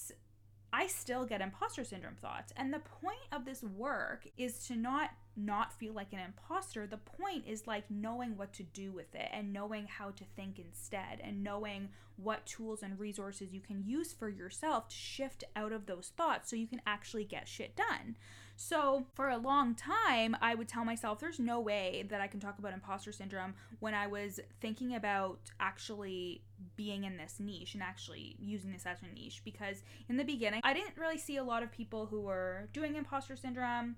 I 0.72 0.86
still 0.86 1.24
get 1.24 1.40
imposter 1.40 1.84
syndrome 1.84 2.16
thoughts. 2.16 2.52
And 2.56 2.72
the 2.72 2.80
point 2.80 3.18
of 3.32 3.44
this 3.44 3.62
work 3.62 4.26
is 4.36 4.66
to 4.66 4.76
not 4.76 5.10
not 5.36 5.72
feel 5.72 5.92
like 5.92 6.12
an 6.12 6.18
imposter. 6.18 6.86
The 6.86 6.96
point 6.96 7.44
is 7.46 7.66
like 7.66 7.84
knowing 7.90 8.36
what 8.36 8.52
to 8.54 8.64
do 8.64 8.90
with 8.90 9.14
it 9.14 9.28
and 9.32 9.52
knowing 9.52 9.86
how 9.86 10.10
to 10.10 10.24
think 10.36 10.58
instead 10.58 11.20
and 11.22 11.44
knowing 11.44 11.90
what 12.16 12.44
tools 12.44 12.82
and 12.82 12.98
resources 12.98 13.52
you 13.52 13.60
can 13.60 13.84
use 13.86 14.12
for 14.12 14.28
yourself 14.28 14.88
to 14.88 14.96
shift 14.96 15.44
out 15.54 15.72
of 15.72 15.86
those 15.86 16.12
thoughts 16.16 16.50
so 16.50 16.56
you 16.56 16.66
can 16.66 16.82
actually 16.86 17.24
get 17.24 17.46
shit 17.46 17.76
done. 17.76 18.16
So, 18.60 19.06
for 19.14 19.28
a 19.28 19.36
long 19.36 19.76
time, 19.76 20.36
I 20.42 20.56
would 20.56 20.66
tell 20.66 20.84
myself 20.84 21.20
there's 21.20 21.38
no 21.38 21.60
way 21.60 22.04
that 22.08 22.20
I 22.20 22.26
can 22.26 22.40
talk 22.40 22.58
about 22.58 22.72
imposter 22.72 23.12
syndrome 23.12 23.54
when 23.78 23.94
I 23.94 24.08
was 24.08 24.40
thinking 24.60 24.96
about 24.96 25.38
actually 25.60 26.42
being 26.74 27.04
in 27.04 27.16
this 27.16 27.36
niche 27.38 27.74
and 27.74 27.84
actually 27.84 28.34
using 28.40 28.72
this 28.72 28.84
as 28.84 28.98
a 29.00 29.14
niche 29.14 29.42
because 29.44 29.84
in 30.08 30.16
the 30.16 30.24
beginning, 30.24 30.60
I 30.64 30.74
didn't 30.74 30.96
really 30.96 31.18
see 31.18 31.36
a 31.36 31.44
lot 31.44 31.62
of 31.62 31.70
people 31.70 32.06
who 32.06 32.20
were 32.20 32.68
doing 32.72 32.96
imposter 32.96 33.36
syndrome 33.36 33.94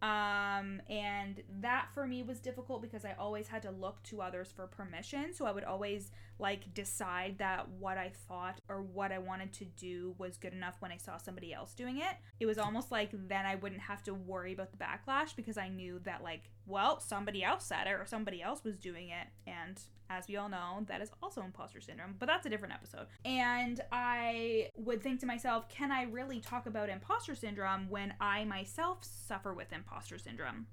um, 0.00 0.80
and 0.88 1.42
that 1.60 1.88
for 1.92 2.06
me 2.06 2.22
was 2.22 2.38
difficult 2.38 2.80
because 2.80 3.04
I 3.04 3.14
always 3.18 3.48
had 3.48 3.62
to 3.62 3.70
look 3.70 4.02
to 4.04 4.22
others 4.22 4.52
for 4.54 4.66
permission. 4.68 5.34
So 5.34 5.44
I 5.44 5.50
would 5.50 5.64
always 5.64 6.12
like 6.38 6.72
decide 6.74 7.36
that 7.38 7.68
what 7.68 7.98
I 7.98 8.12
thought 8.28 8.60
or 8.68 8.82
what 8.82 9.12
I 9.12 9.18
wanted 9.18 9.52
to 9.54 9.64
do 9.64 10.14
was 10.18 10.36
good 10.36 10.52
enough 10.52 10.76
when 10.80 10.92
I 10.92 10.96
saw 10.96 11.16
somebody 11.16 11.52
else 11.52 11.74
doing 11.74 11.98
it. 11.98 12.16
It 12.40 12.46
was 12.46 12.58
almost 12.58 12.90
like 12.90 13.10
then 13.12 13.46
I 13.46 13.56
wouldn't 13.56 13.80
have 13.82 14.02
to 14.04 14.14
worry 14.14 14.52
about 14.52 14.70
the 14.70 14.78
backlash 14.78 15.34
because 15.34 15.58
I 15.58 15.68
knew 15.68 16.00
that 16.04 16.22
like, 16.22 16.50
well, 16.66 17.00
somebody 17.00 17.42
else 17.42 17.64
said 17.64 17.86
it 17.86 17.92
or 17.92 18.06
somebody 18.06 18.42
else 18.42 18.64
was 18.64 18.76
doing 18.76 19.08
it 19.08 19.28
and 19.46 19.80
as 20.10 20.26
we 20.26 20.36
all 20.36 20.48
know, 20.48 20.84
that 20.88 21.02
is 21.02 21.10
also 21.22 21.42
imposter 21.42 21.80
syndrome, 21.80 22.14
but 22.18 22.26
that's 22.26 22.46
a 22.46 22.48
different 22.48 22.74
episode. 22.74 23.06
And 23.24 23.80
I 23.92 24.70
would 24.74 25.02
think 25.02 25.20
to 25.20 25.26
myself, 25.26 25.68
can 25.68 25.92
I 25.92 26.04
really 26.04 26.40
talk 26.40 26.66
about 26.66 26.88
imposter 26.88 27.34
syndrome 27.34 27.90
when 27.90 28.14
I 28.20 28.44
myself 28.44 28.98
suffer 29.02 29.52
with 29.52 29.72
imposter 29.72 30.18
syndrome? 30.18 30.66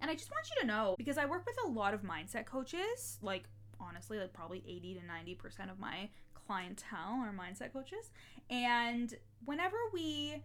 And 0.00 0.10
I 0.10 0.14
just 0.14 0.30
want 0.30 0.48
you 0.54 0.60
to 0.62 0.66
know 0.66 0.94
because 0.98 1.18
I 1.18 1.26
work 1.26 1.46
with 1.46 1.56
a 1.64 1.68
lot 1.68 1.94
of 1.94 2.02
mindset 2.02 2.46
coaches, 2.46 3.18
like 3.22 3.44
honestly, 3.86 4.18
like 4.18 4.32
probably 4.32 4.62
80 4.66 4.94
to 4.94 5.36
90% 5.36 5.70
of 5.70 5.78
my 5.78 6.08
clientele 6.46 7.22
are 7.22 7.32
mindset 7.32 7.72
coaches. 7.72 8.10
And 8.50 9.14
whenever 9.44 9.76
we 9.92 10.42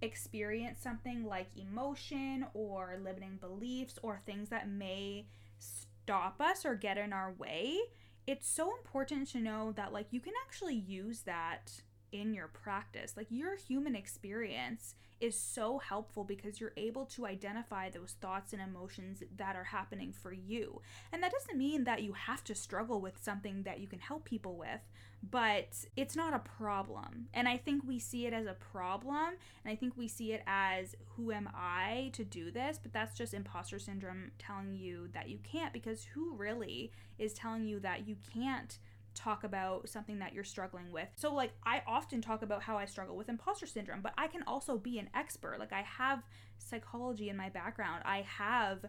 experience 0.00 0.80
something 0.82 1.24
like 1.24 1.48
emotion 1.56 2.46
or 2.54 2.98
limiting 3.02 3.36
beliefs 3.36 3.98
or 4.02 4.20
things 4.26 4.48
that 4.48 4.68
may 4.68 5.26
stop 5.58 6.40
us 6.40 6.64
or 6.64 6.74
get 6.74 6.98
in 6.98 7.12
our 7.12 7.32
way, 7.32 7.78
it's 8.26 8.48
so 8.48 8.72
important 8.76 9.28
to 9.28 9.38
know 9.38 9.72
that 9.76 9.92
like 9.92 10.06
you 10.10 10.20
can 10.20 10.32
actually 10.44 10.74
use 10.74 11.20
that 11.20 11.82
in 12.12 12.34
your 12.34 12.48
practice. 12.48 13.14
Like 13.16 13.26
your 13.30 13.56
human 13.56 13.96
experience 13.96 14.94
is 15.22 15.38
so 15.38 15.78
helpful 15.78 16.24
because 16.24 16.60
you're 16.60 16.72
able 16.76 17.06
to 17.06 17.26
identify 17.26 17.88
those 17.88 18.16
thoughts 18.20 18.52
and 18.52 18.60
emotions 18.60 19.22
that 19.36 19.54
are 19.54 19.64
happening 19.64 20.12
for 20.12 20.32
you. 20.32 20.80
And 21.12 21.22
that 21.22 21.30
doesn't 21.30 21.56
mean 21.56 21.84
that 21.84 22.02
you 22.02 22.12
have 22.12 22.42
to 22.44 22.56
struggle 22.56 23.00
with 23.00 23.22
something 23.22 23.62
that 23.62 23.78
you 23.78 23.86
can 23.86 24.00
help 24.00 24.24
people 24.24 24.56
with, 24.56 24.80
but 25.22 25.84
it's 25.96 26.16
not 26.16 26.34
a 26.34 26.40
problem. 26.40 27.28
And 27.32 27.48
I 27.48 27.56
think 27.56 27.84
we 27.86 28.00
see 28.00 28.26
it 28.26 28.32
as 28.32 28.46
a 28.46 28.54
problem, 28.54 29.34
and 29.64 29.72
I 29.72 29.76
think 29.76 29.96
we 29.96 30.08
see 30.08 30.32
it 30.32 30.42
as 30.44 30.96
who 31.16 31.30
am 31.30 31.48
I 31.54 32.10
to 32.14 32.24
do 32.24 32.50
this? 32.50 32.80
But 32.82 32.92
that's 32.92 33.16
just 33.16 33.32
imposter 33.32 33.78
syndrome 33.78 34.32
telling 34.38 34.74
you 34.74 35.08
that 35.14 35.28
you 35.28 35.38
can't 35.44 35.72
because 35.72 36.04
who 36.14 36.34
really 36.34 36.90
is 37.18 37.32
telling 37.32 37.64
you 37.64 37.78
that 37.80 38.08
you 38.08 38.16
can't? 38.34 38.78
Talk 39.14 39.44
about 39.44 39.88
something 39.88 40.18
that 40.18 40.32
you're 40.32 40.44
struggling 40.44 40.90
with. 40.90 41.08
So, 41.16 41.34
like, 41.34 41.52
I 41.64 41.82
often 41.86 42.20
talk 42.22 42.42
about 42.42 42.62
how 42.62 42.76
I 42.76 42.84
struggle 42.84 43.16
with 43.16 43.28
imposter 43.28 43.66
syndrome, 43.66 44.00
but 44.02 44.14
I 44.16 44.28
can 44.28 44.42
also 44.46 44.78
be 44.78 44.98
an 44.98 45.10
expert. 45.14 45.58
Like, 45.58 45.72
I 45.72 45.82
have 45.82 46.22
psychology 46.58 47.28
in 47.28 47.36
my 47.36 47.48
background, 47.48 48.02
I 48.04 48.22
have 48.22 48.84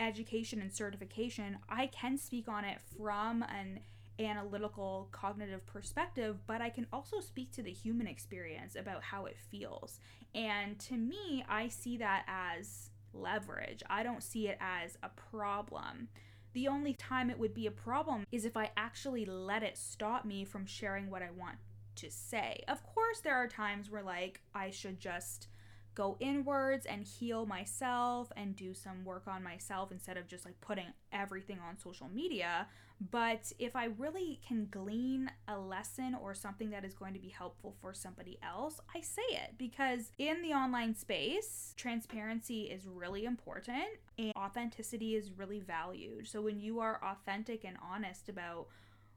education 0.00 0.60
and 0.60 0.72
certification. 0.72 1.58
I 1.68 1.86
can 1.86 2.18
speak 2.18 2.48
on 2.48 2.64
it 2.64 2.78
from 2.96 3.42
an 3.42 3.80
analytical 4.18 5.08
cognitive 5.12 5.64
perspective, 5.66 6.38
but 6.46 6.60
I 6.60 6.70
can 6.70 6.86
also 6.92 7.20
speak 7.20 7.52
to 7.52 7.62
the 7.62 7.72
human 7.72 8.06
experience 8.06 8.76
about 8.76 9.02
how 9.02 9.26
it 9.26 9.36
feels. 9.50 10.00
And 10.34 10.78
to 10.80 10.94
me, 10.94 11.44
I 11.48 11.68
see 11.68 11.96
that 11.98 12.24
as 12.28 12.90
leverage. 13.12 13.82
I 13.88 14.02
don't 14.02 14.22
see 14.22 14.48
it 14.48 14.58
as 14.60 14.96
a 15.02 15.08
problem. 15.30 16.08
The 16.52 16.68
only 16.68 16.94
time 16.94 17.30
it 17.30 17.38
would 17.38 17.54
be 17.54 17.66
a 17.66 17.70
problem 17.70 18.26
is 18.30 18.44
if 18.44 18.56
I 18.56 18.70
actually 18.76 19.24
let 19.24 19.62
it 19.62 19.78
stop 19.78 20.24
me 20.24 20.44
from 20.44 20.66
sharing 20.66 21.10
what 21.10 21.22
I 21.22 21.30
want 21.30 21.56
to 21.96 22.10
say. 22.10 22.62
Of 22.68 22.82
course, 22.84 23.20
there 23.20 23.36
are 23.36 23.48
times 23.48 23.90
where, 23.90 24.02
like, 24.02 24.40
I 24.54 24.70
should 24.70 25.00
just 25.00 25.48
go 25.94 26.16
inwards 26.20 26.86
and 26.86 27.04
heal 27.04 27.46
myself 27.46 28.32
and 28.36 28.56
do 28.56 28.74
some 28.74 29.04
work 29.04 29.24
on 29.26 29.42
myself 29.42 29.92
instead 29.92 30.16
of 30.16 30.26
just 30.26 30.44
like 30.44 30.60
putting 30.60 30.86
everything 31.12 31.58
on 31.66 31.78
social 31.78 32.08
media. 32.08 32.66
But 33.10 33.52
if 33.58 33.74
I 33.74 33.86
really 33.98 34.38
can 34.46 34.68
glean 34.70 35.30
a 35.48 35.58
lesson 35.58 36.14
or 36.14 36.34
something 36.34 36.70
that 36.70 36.84
is 36.84 36.94
going 36.94 37.14
to 37.14 37.20
be 37.20 37.28
helpful 37.28 37.74
for 37.80 37.92
somebody 37.92 38.38
else, 38.42 38.80
I 38.94 39.00
say 39.00 39.22
it 39.30 39.54
because 39.58 40.12
in 40.18 40.40
the 40.42 40.52
online 40.52 40.94
space, 40.94 41.74
transparency 41.76 42.62
is 42.62 42.86
really 42.86 43.24
important 43.24 43.84
and 44.18 44.32
authenticity 44.36 45.16
is 45.16 45.32
really 45.32 45.60
valued. 45.60 46.28
So 46.28 46.40
when 46.40 46.60
you 46.60 46.78
are 46.78 47.00
authentic 47.02 47.64
and 47.64 47.76
honest 47.82 48.28
about 48.28 48.68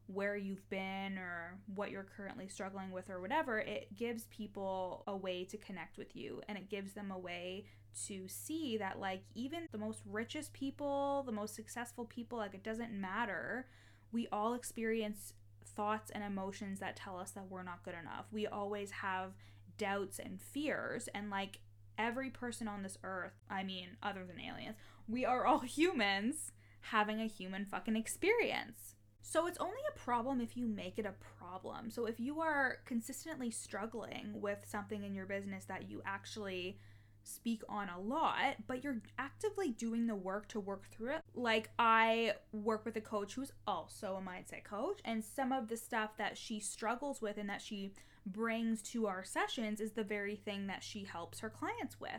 where 0.07 0.35
you've 0.35 0.69
been 0.69 1.17
or 1.17 1.57
what 1.73 1.91
you're 1.91 2.05
currently 2.15 2.47
struggling 2.47 2.91
with 2.91 3.09
or 3.09 3.19
whatever, 3.19 3.59
it 3.59 3.95
gives 3.95 4.25
people 4.25 5.03
a 5.07 5.15
way 5.15 5.43
to 5.45 5.57
connect 5.57 5.97
with 5.97 6.15
you 6.15 6.41
and 6.47 6.57
it 6.57 6.69
gives 6.69 6.93
them 6.93 7.11
a 7.11 7.17
way 7.17 7.65
to 8.07 8.27
see 8.27 8.77
that, 8.77 8.99
like, 8.99 9.23
even 9.35 9.67
the 9.71 9.77
most 9.77 10.01
richest 10.05 10.53
people, 10.53 11.23
the 11.25 11.31
most 11.31 11.55
successful 11.55 12.05
people, 12.05 12.37
like, 12.37 12.53
it 12.53 12.63
doesn't 12.63 12.91
matter. 12.91 13.67
We 14.11 14.27
all 14.31 14.53
experience 14.53 15.33
thoughts 15.65 16.11
and 16.11 16.23
emotions 16.23 16.79
that 16.79 16.95
tell 16.95 17.17
us 17.17 17.31
that 17.31 17.49
we're 17.49 17.63
not 17.63 17.83
good 17.83 17.95
enough. 17.99 18.25
We 18.31 18.47
always 18.47 18.91
have 18.91 19.31
doubts 19.77 20.19
and 20.19 20.41
fears, 20.41 21.07
and 21.15 21.29
like, 21.29 21.59
every 21.97 22.29
person 22.29 22.67
on 22.67 22.83
this 22.83 22.97
earth, 23.03 23.33
I 23.49 23.63
mean, 23.63 23.97
other 24.03 24.25
than 24.25 24.39
aliens, 24.39 24.75
we 25.07 25.25
are 25.25 25.45
all 25.45 25.59
humans 25.65 26.51
having 26.81 27.21
a 27.21 27.27
human 27.27 27.65
fucking 27.65 27.95
experience. 27.95 28.94
So 29.27 29.47
it's 29.47 29.57
only 29.57 29.81
a 29.93 29.99
problem 29.99 30.39
if 30.39 30.55
you 30.55 30.67
make 30.67 30.99
it 30.99 31.05
a 31.05 31.13
problem. 31.39 31.89
So 31.89 32.05
if 32.05 32.19
you 32.19 32.41
are 32.41 32.77
consistently 32.85 33.49
struggling 33.49 34.39
with 34.39 34.59
something 34.67 35.03
in 35.03 35.15
your 35.15 35.25
business 35.25 35.65
that 35.65 35.89
you 35.89 36.03
actually 36.05 36.77
speak 37.23 37.63
on 37.67 37.89
a 37.89 37.99
lot, 37.99 38.55
but 38.67 38.83
you're 38.83 39.01
actively 39.17 39.71
doing 39.71 40.05
the 40.05 40.15
work 40.15 40.47
to 40.49 40.59
work 40.59 40.83
through 40.91 41.15
it. 41.15 41.21
Like 41.33 41.71
I 41.79 42.33
work 42.51 42.85
with 42.85 42.95
a 42.97 43.01
coach 43.01 43.33
who's 43.33 43.51
also 43.65 44.15
a 44.15 44.21
mindset 44.21 44.63
coach, 44.63 44.99
and 45.03 45.23
some 45.23 45.51
of 45.51 45.69
the 45.69 45.77
stuff 45.77 46.11
that 46.17 46.37
she 46.37 46.59
struggles 46.59 47.19
with 47.19 47.37
and 47.37 47.49
that 47.49 47.63
she 47.63 47.93
brings 48.27 48.83
to 48.83 49.07
our 49.07 49.23
sessions 49.23 49.81
is 49.81 49.93
the 49.93 50.03
very 50.03 50.35
thing 50.35 50.67
that 50.67 50.83
she 50.83 51.03
helps 51.03 51.39
her 51.39 51.49
clients 51.49 51.99
with. 51.99 52.11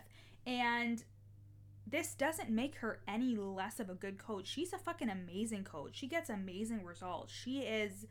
And 0.45 1.05
this 1.87 2.15
doesn't 2.15 2.51
make 2.51 2.77
her 2.77 3.01
any 3.07 3.37
less 3.37 3.79
of 3.79 3.89
a 3.89 3.95
good 3.95 4.19
coach. 4.19 4.47
She's 4.47 4.73
a 4.73 4.79
fucking 4.79 5.09
amazing 5.09 5.65
coach. 5.65 5.93
She 5.95 6.09
gets 6.09 6.31
amazing 6.31 6.85
results. 6.85 7.33
She 7.33 7.61
is 7.61 8.07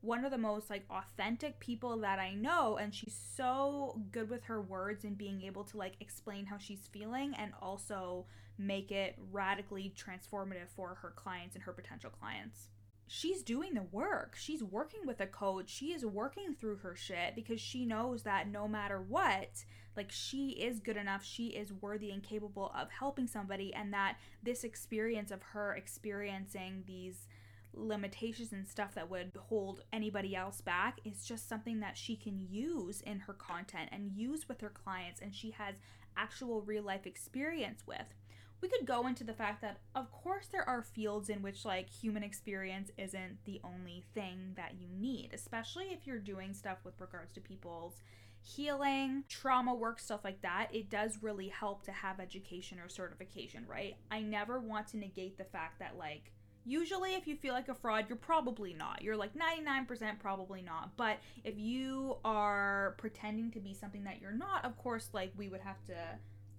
one 0.00 0.24
of 0.24 0.30
the 0.30 0.38
most 0.38 0.70
like 0.70 0.84
authentic 0.90 1.58
people 1.58 1.96
that 1.98 2.20
I 2.20 2.34
know 2.34 2.76
and 2.76 2.94
she's 2.94 3.18
so 3.34 4.00
good 4.12 4.30
with 4.30 4.44
her 4.44 4.60
words 4.60 5.04
and 5.04 5.18
being 5.18 5.42
able 5.42 5.64
to 5.64 5.76
like 5.76 5.94
explain 6.00 6.46
how 6.46 6.58
she's 6.58 6.88
feeling 6.92 7.34
and 7.36 7.52
also 7.60 8.26
make 8.56 8.92
it 8.92 9.16
radically 9.32 9.92
transformative 9.96 10.68
for 10.76 10.98
her 11.02 11.10
clients 11.16 11.56
and 11.56 11.64
her 11.64 11.72
potential 11.72 12.10
clients 12.10 12.68
she's 13.06 13.42
doing 13.42 13.74
the 13.74 13.82
work. 13.82 14.34
She's 14.36 14.62
working 14.62 15.00
with 15.06 15.20
a 15.20 15.26
coach. 15.26 15.70
She 15.70 15.92
is 15.92 16.04
working 16.04 16.54
through 16.54 16.78
her 16.78 16.94
shit 16.94 17.34
because 17.34 17.60
she 17.60 17.86
knows 17.86 18.22
that 18.24 18.48
no 18.48 18.66
matter 18.66 19.00
what, 19.00 19.64
like 19.96 20.12
she 20.12 20.50
is 20.50 20.80
good 20.80 20.96
enough, 20.96 21.24
she 21.24 21.48
is 21.48 21.72
worthy 21.72 22.10
and 22.10 22.22
capable 22.22 22.72
of 22.78 22.90
helping 22.90 23.26
somebody, 23.26 23.72
and 23.74 23.92
that 23.92 24.18
this 24.42 24.64
experience 24.64 25.30
of 25.30 25.42
her 25.42 25.74
experiencing 25.74 26.84
these 26.86 27.26
limitations 27.72 28.52
and 28.52 28.66
stuff 28.66 28.94
that 28.94 29.10
would 29.10 29.32
hold 29.48 29.82
anybody 29.92 30.34
else 30.34 30.60
back 30.60 30.98
is 31.04 31.24
just 31.24 31.48
something 31.48 31.80
that 31.80 31.96
she 31.96 32.16
can 32.16 32.38
use 32.50 33.02
in 33.02 33.20
her 33.20 33.34
content 33.34 33.90
and 33.92 34.12
use 34.12 34.48
with 34.48 34.60
her 34.60 34.70
clients, 34.70 35.20
and 35.20 35.34
she 35.34 35.50
has 35.50 35.74
actual 36.16 36.62
real 36.62 36.82
life 36.82 37.06
experience 37.06 37.82
with. 37.86 38.14
We 38.62 38.68
could 38.68 38.86
go 38.86 39.06
into 39.06 39.22
the 39.22 39.34
fact 39.34 39.60
that 39.60 39.80
of 39.94 40.10
course 40.10 40.46
there 40.46 40.66
are 40.66 40.82
fields 40.82 41.28
in 41.28 41.42
which 41.42 41.64
like 41.64 41.90
human 41.90 42.22
experience 42.22 42.90
isn't 42.96 43.44
the 43.44 43.60
only 43.62 44.02
thing 44.14 44.54
that 44.56 44.72
you 44.80 44.88
need 44.98 45.30
especially 45.34 45.88
if 45.92 46.06
you're 46.06 46.18
doing 46.18 46.54
stuff 46.54 46.78
with 46.82 46.98
regards 46.98 47.32
to 47.34 47.40
people's 47.40 48.00
healing 48.46 49.24
trauma 49.28 49.74
work 49.74 49.98
stuff 49.98 50.20
like 50.22 50.40
that 50.40 50.68
it 50.72 50.88
does 50.88 51.18
really 51.20 51.48
help 51.48 51.82
to 51.82 51.90
have 51.90 52.20
education 52.20 52.78
or 52.78 52.88
certification 52.88 53.64
right 53.68 53.96
i 54.10 54.20
never 54.20 54.60
want 54.60 54.86
to 54.86 54.96
negate 54.96 55.36
the 55.36 55.44
fact 55.44 55.80
that 55.80 55.96
like 55.98 56.30
usually 56.64 57.14
if 57.14 57.26
you 57.26 57.34
feel 57.34 57.52
like 57.52 57.68
a 57.68 57.74
fraud 57.74 58.04
you're 58.08 58.16
probably 58.16 58.72
not 58.72 59.02
you're 59.02 59.16
like 59.16 59.32
99% 59.34 60.20
probably 60.20 60.62
not 60.62 60.96
but 60.96 61.18
if 61.42 61.58
you 61.58 62.16
are 62.24 62.94
pretending 62.98 63.50
to 63.50 63.58
be 63.58 63.74
something 63.74 64.04
that 64.04 64.20
you're 64.20 64.30
not 64.30 64.64
of 64.64 64.76
course 64.78 65.08
like 65.12 65.32
we 65.36 65.48
would 65.48 65.60
have 65.60 65.82
to 65.86 65.94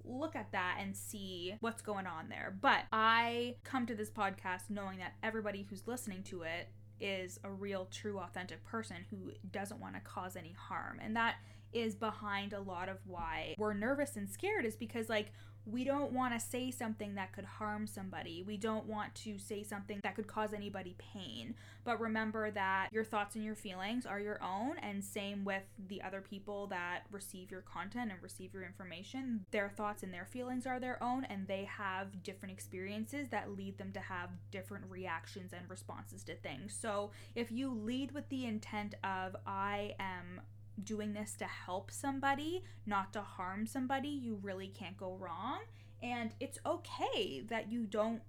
look 0.03 0.35
at 0.35 0.51
that 0.51 0.77
and 0.81 0.95
see 0.95 1.55
what's 1.59 1.81
going 1.81 2.07
on 2.07 2.29
there. 2.29 2.55
But 2.61 2.83
I 2.93 3.55
come 3.63 3.85
to 3.87 3.95
this 3.95 4.09
podcast 4.09 4.69
knowing 4.69 4.99
that 4.99 5.15
everybody 5.21 5.67
who's 5.69 5.85
listening 5.85 6.23
to 6.23 6.43
it 6.43 6.69
is 6.99 7.39
a 7.43 7.49
real, 7.49 7.87
true, 7.91 8.19
authentic 8.19 8.63
person 8.65 8.97
who 9.09 9.31
doesn't 9.51 9.79
want 9.79 9.95
to 9.95 10.01
cause 10.01 10.35
any 10.35 10.55
harm. 10.57 10.99
And 11.03 11.15
that 11.15 11.35
is 11.73 11.95
behind 11.95 12.53
a 12.53 12.59
lot 12.59 12.89
of 12.89 12.97
why 13.05 13.55
we're 13.57 13.73
nervous 13.73 14.15
and 14.15 14.29
scared, 14.29 14.65
is 14.65 14.75
because, 14.75 15.09
like, 15.09 15.31
we 15.69 15.83
don't 15.83 16.13
want 16.13 16.33
to 16.33 16.39
say 16.39 16.71
something 16.71 17.15
that 17.15 17.33
could 17.33 17.43
harm 17.43 17.87
somebody. 17.87 18.41
We 18.41 18.55
don't 18.55 18.85
want 18.85 19.13
to 19.15 19.37
say 19.37 19.63
something 19.63 19.99
that 20.01 20.15
could 20.15 20.27
cause 20.27 20.53
anybody 20.53 20.95
pain. 20.97 21.55
But 21.83 21.99
remember 21.99 22.51
that 22.51 22.87
your 22.93 23.03
thoughts 23.03 23.35
and 23.35 23.43
your 23.43 23.55
feelings 23.55 24.05
are 24.05 24.17
your 24.17 24.41
own, 24.41 24.77
and 24.77 25.03
same 25.03 25.43
with 25.43 25.63
the 25.89 26.01
other 26.01 26.21
people 26.21 26.67
that 26.67 27.01
receive 27.11 27.51
your 27.51 27.63
content 27.63 28.13
and 28.13 28.23
receive 28.23 28.53
your 28.53 28.63
information. 28.63 29.45
Their 29.51 29.67
thoughts 29.67 30.03
and 30.03 30.13
their 30.13 30.23
feelings 30.23 30.65
are 30.65 30.79
their 30.79 31.03
own, 31.03 31.25
and 31.25 31.45
they 31.47 31.65
have 31.65 32.23
different 32.23 32.53
experiences 32.53 33.27
that 33.31 33.57
lead 33.57 33.77
them 33.77 33.91
to 33.91 33.99
have 33.99 34.29
different 34.51 34.85
reactions 34.89 35.51
and 35.51 35.69
responses 35.69 36.23
to 36.23 36.35
things. 36.35 36.77
So 36.79 37.11
if 37.35 37.51
you 37.51 37.73
lead 37.73 38.13
with 38.13 38.29
the 38.29 38.45
intent 38.45 38.95
of, 39.03 39.35
I 39.45 39.95
am 39.99 40.39
doing 40.83 41.13
this 41.13 41.33
to 41.35 41.45
help 41.45 41.91
somebody, 41.91 42.63
not 42.85 43.13
to 43.13 43.21
harm 43.21 43.65
somebody, 43.65 44.09
you 44.09 44.39
really 44.41 44.67
can't 44.67 44.97
go 44.97 45.15
wrong. 45.15 45.59
And 46.01 46.31
it's 46.39 46.59
okay 46.65 47.43
that 47.49 47.71
you 47.71 47.85
don't 47.85 48.21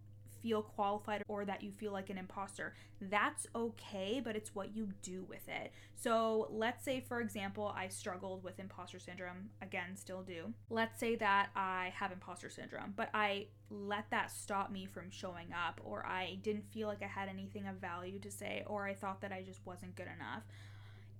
feel 0.42 0.62
qualified 0.62 1.22
or 1.28 1.44
that 1.44 1.62
you 1.62 1.70
feel 1.72 1.92
like 1.92 2.10
an 2.10 2.18
imposter. 2.18 2.74
That's 3.00 3.46
okay, 3.54 4.20
but 4.22 4.36
it's 4.36 4.54
what 4.54 4.74
you 4.74 4.88
do 5.02 5.24
with 5.28 5.48
it. 5.48 5.72
So, 5.94 6.48
let's 6.50 6.84
say, 6.84 7.00
for 7.00 7.20
example, 7.20 7.72
I 7.76 7.88
struggled 7.88 8.44
with 8.44 8.60
imposter 8.60 8.98
syndrome, 8.98 9.50
again, 9.62 9.96
still 9.96 10.22
do. 10.22 10.54
Let's 10.70 10.98
say 11.00 11.16
that 11.16 11.48
I 11.56 11.92
have 11.96 12.12
imposter 12.12 12.50
syndrome, 12.50 12.94
but 12.96 13.10
I 13.12 13.46
let 13.70 14.10
that 14.10 14.30
stop 14.30 14.70
me 14.70 14.86
from 14.86 15.10
showing 15.10 15.48
up, 15.52 15.80
or 15.84 16.06
I 16.06 16.38
didn't 16.42 16.72
feel 16.72 16.88
like 16.88 17.02
I 17.02 17.08
had 17.08 17.28
anything 17.28 17.66
of 17.66 17.76
value 17.76 18.18
to 18.20 18.30
say, 18.30 18.64
or 18.66 18.86
I 18.86 18.94
thought 18.94 19.20
that 19.22 19.32
I 19.32 19.42
just 19.42 19.60
wasn't 19.66 19.96
good 19.96 20.08
enough 20.14 20.44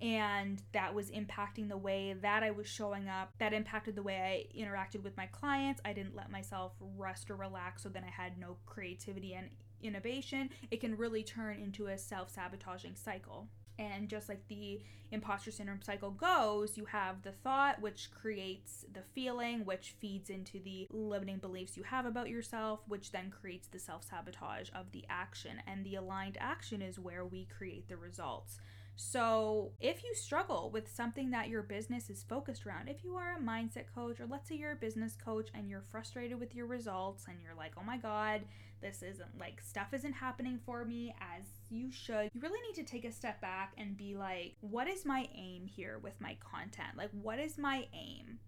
and 0.01 0.63
that 0.73 0.95
was 0.95 1.11
impacting 1.11 1.69
the 1.69 1.77
way 1.77 2.15
that 2.23 2.43
I 2.43 2.51
was 2.51 2.69
showing 2.69 3.09
up. 3.09 3.33
That 3.39 3.53
impacted 3.53 3.97
the 3.97 4.03
way 4.03 4.47
I 4.55 4.59
interacted 4.59 5.03
with 5.03 5.17
my 5.17 5.27
clients. 5.27 5.81
I 5.85 5.93
didn't 5.93 6.17
let 6.17 6.31
myself 6.31 6.73
rest 6.97 7.31
or 7.31 7.37
relax, 7.37 7.83
so 7.83 7.89
then 7.89 8.05
I 8.05 8.11
had 8.11 8.39
no 8.39 8.57
creativity 8.67 9.35
and 9.35 9.49
innovation. 9.83 10.51
It 10.71 10.81
can 10.81 10.97
really 10.97 11.23
turn 11.23 11.57
into 11.57 11.87
a 11.87 11.99
self 11.99 12.31
sabotaging 12.31 12.97
cycle. 12.97 13.49
And 13.81 14.09
just 14.09 14.29
like 14.29 14.47
the 14.49 14.81
imposter 15.13 15.53
syndrome 15.53 15.83
cycle 15.83 16.11
goes, 16.11 16.77
you 16.77 16.85
have 16.87 17.23
the 17.23 17.31
thought, 17.31 17.81
which 17.81 18.11
creates 18.11 18.85
the 18.93 19.03
feeling, 19.15 19.65
which 19.65 19.95
feeds 20.01 20.31
into 20.31 20.59
the 20.59 20.89
limiting 20.91 21.39
beliefs 21.39 21.77
you 21.77 21.85
have 21.85 22.05
about 22.05 22.29
yourself, 22.29 22.81
which 22.89 23.13
then 23.13 23.31
creates 23.31 23.69
the 23.69 23.79
self 23.79 24.05
sabotage 24.05 24.71
of 24.75 24.91
the 24.93 25.05
action. 25.09 25.63
And 25.67 25.85
the 25.85 25.95
aligned 25.95 26.39
action 26.41 26.83
is 26.83 26.99
where 26.99 27.25
we 27.25 27.47
create 27.57 27.89
the 27.89 27.97
results. 27.97 28.59
So, 29.01 29.71
if 29.79 30.03
you 30.03 30.13
struggle 30.13 30.71
with 30.73 30.93
something 30.93 31.31
that 31.31 31.49
your 31.49 31.63
business 31.63 32.11
is 32.11 32.25
focused 32.25 32.67
around, 32.67 32.89
if 32.89 33.05
you 33.05 33.15
are 33.15 33.37
a 33.37 33.41
mindset 33.41 33.85
coach, 33.95 34.19
or 34.19 34.27
let's 34.27 34.49
say 34.49 34.57
you're 34.57 34.73
a 34.73 34.77
business 34.77 35.15
coach 35.15 35.51
and 35.55 35.71
you're 35.71 35.85
frustrated 35.93 36.41
with 36.41 36.53
your 36.53 36.67
results 36.67 37.27
and 37.29 37.37
you're 37.41 37.55
like, 37.55 37.75
oh 37.79 37.85
my 37.85 37.97
God, 37.97 38.41
this 38.83 39.05
isn't 39.05 39.39
like 39.39 39.61
stuff 39.61 39.95
isn't 39.95 40.15
happening 40.15 40.59
for 40.67 40.85
me 40.85 41.15
as 41.21 41.45
you 41.71 41.93
should, 41.93 42.29
you 42.35 42.41
really 42.41 42.61
need 42.67 42.75
to 42.75 42.91
take 42.91 43.05
a 43.05 43.13
step 43.13 43.41
back 43.41 43.73
and 43.79 43.97
be 43.97 44.17
like, 44.17 44.57
what 44.63 44.89
is 44.89 45.05
my 45.05 45.29
aim 45.33 45.69
here 45.69 46.01
with 46.03 46.21
my 46.21 46.37
content? 46.41 46.97
Like, 46.97 47.11
what 47.13 47.39
is 47.39 47.57
my 47.57 47.87
aim 47.95 48.41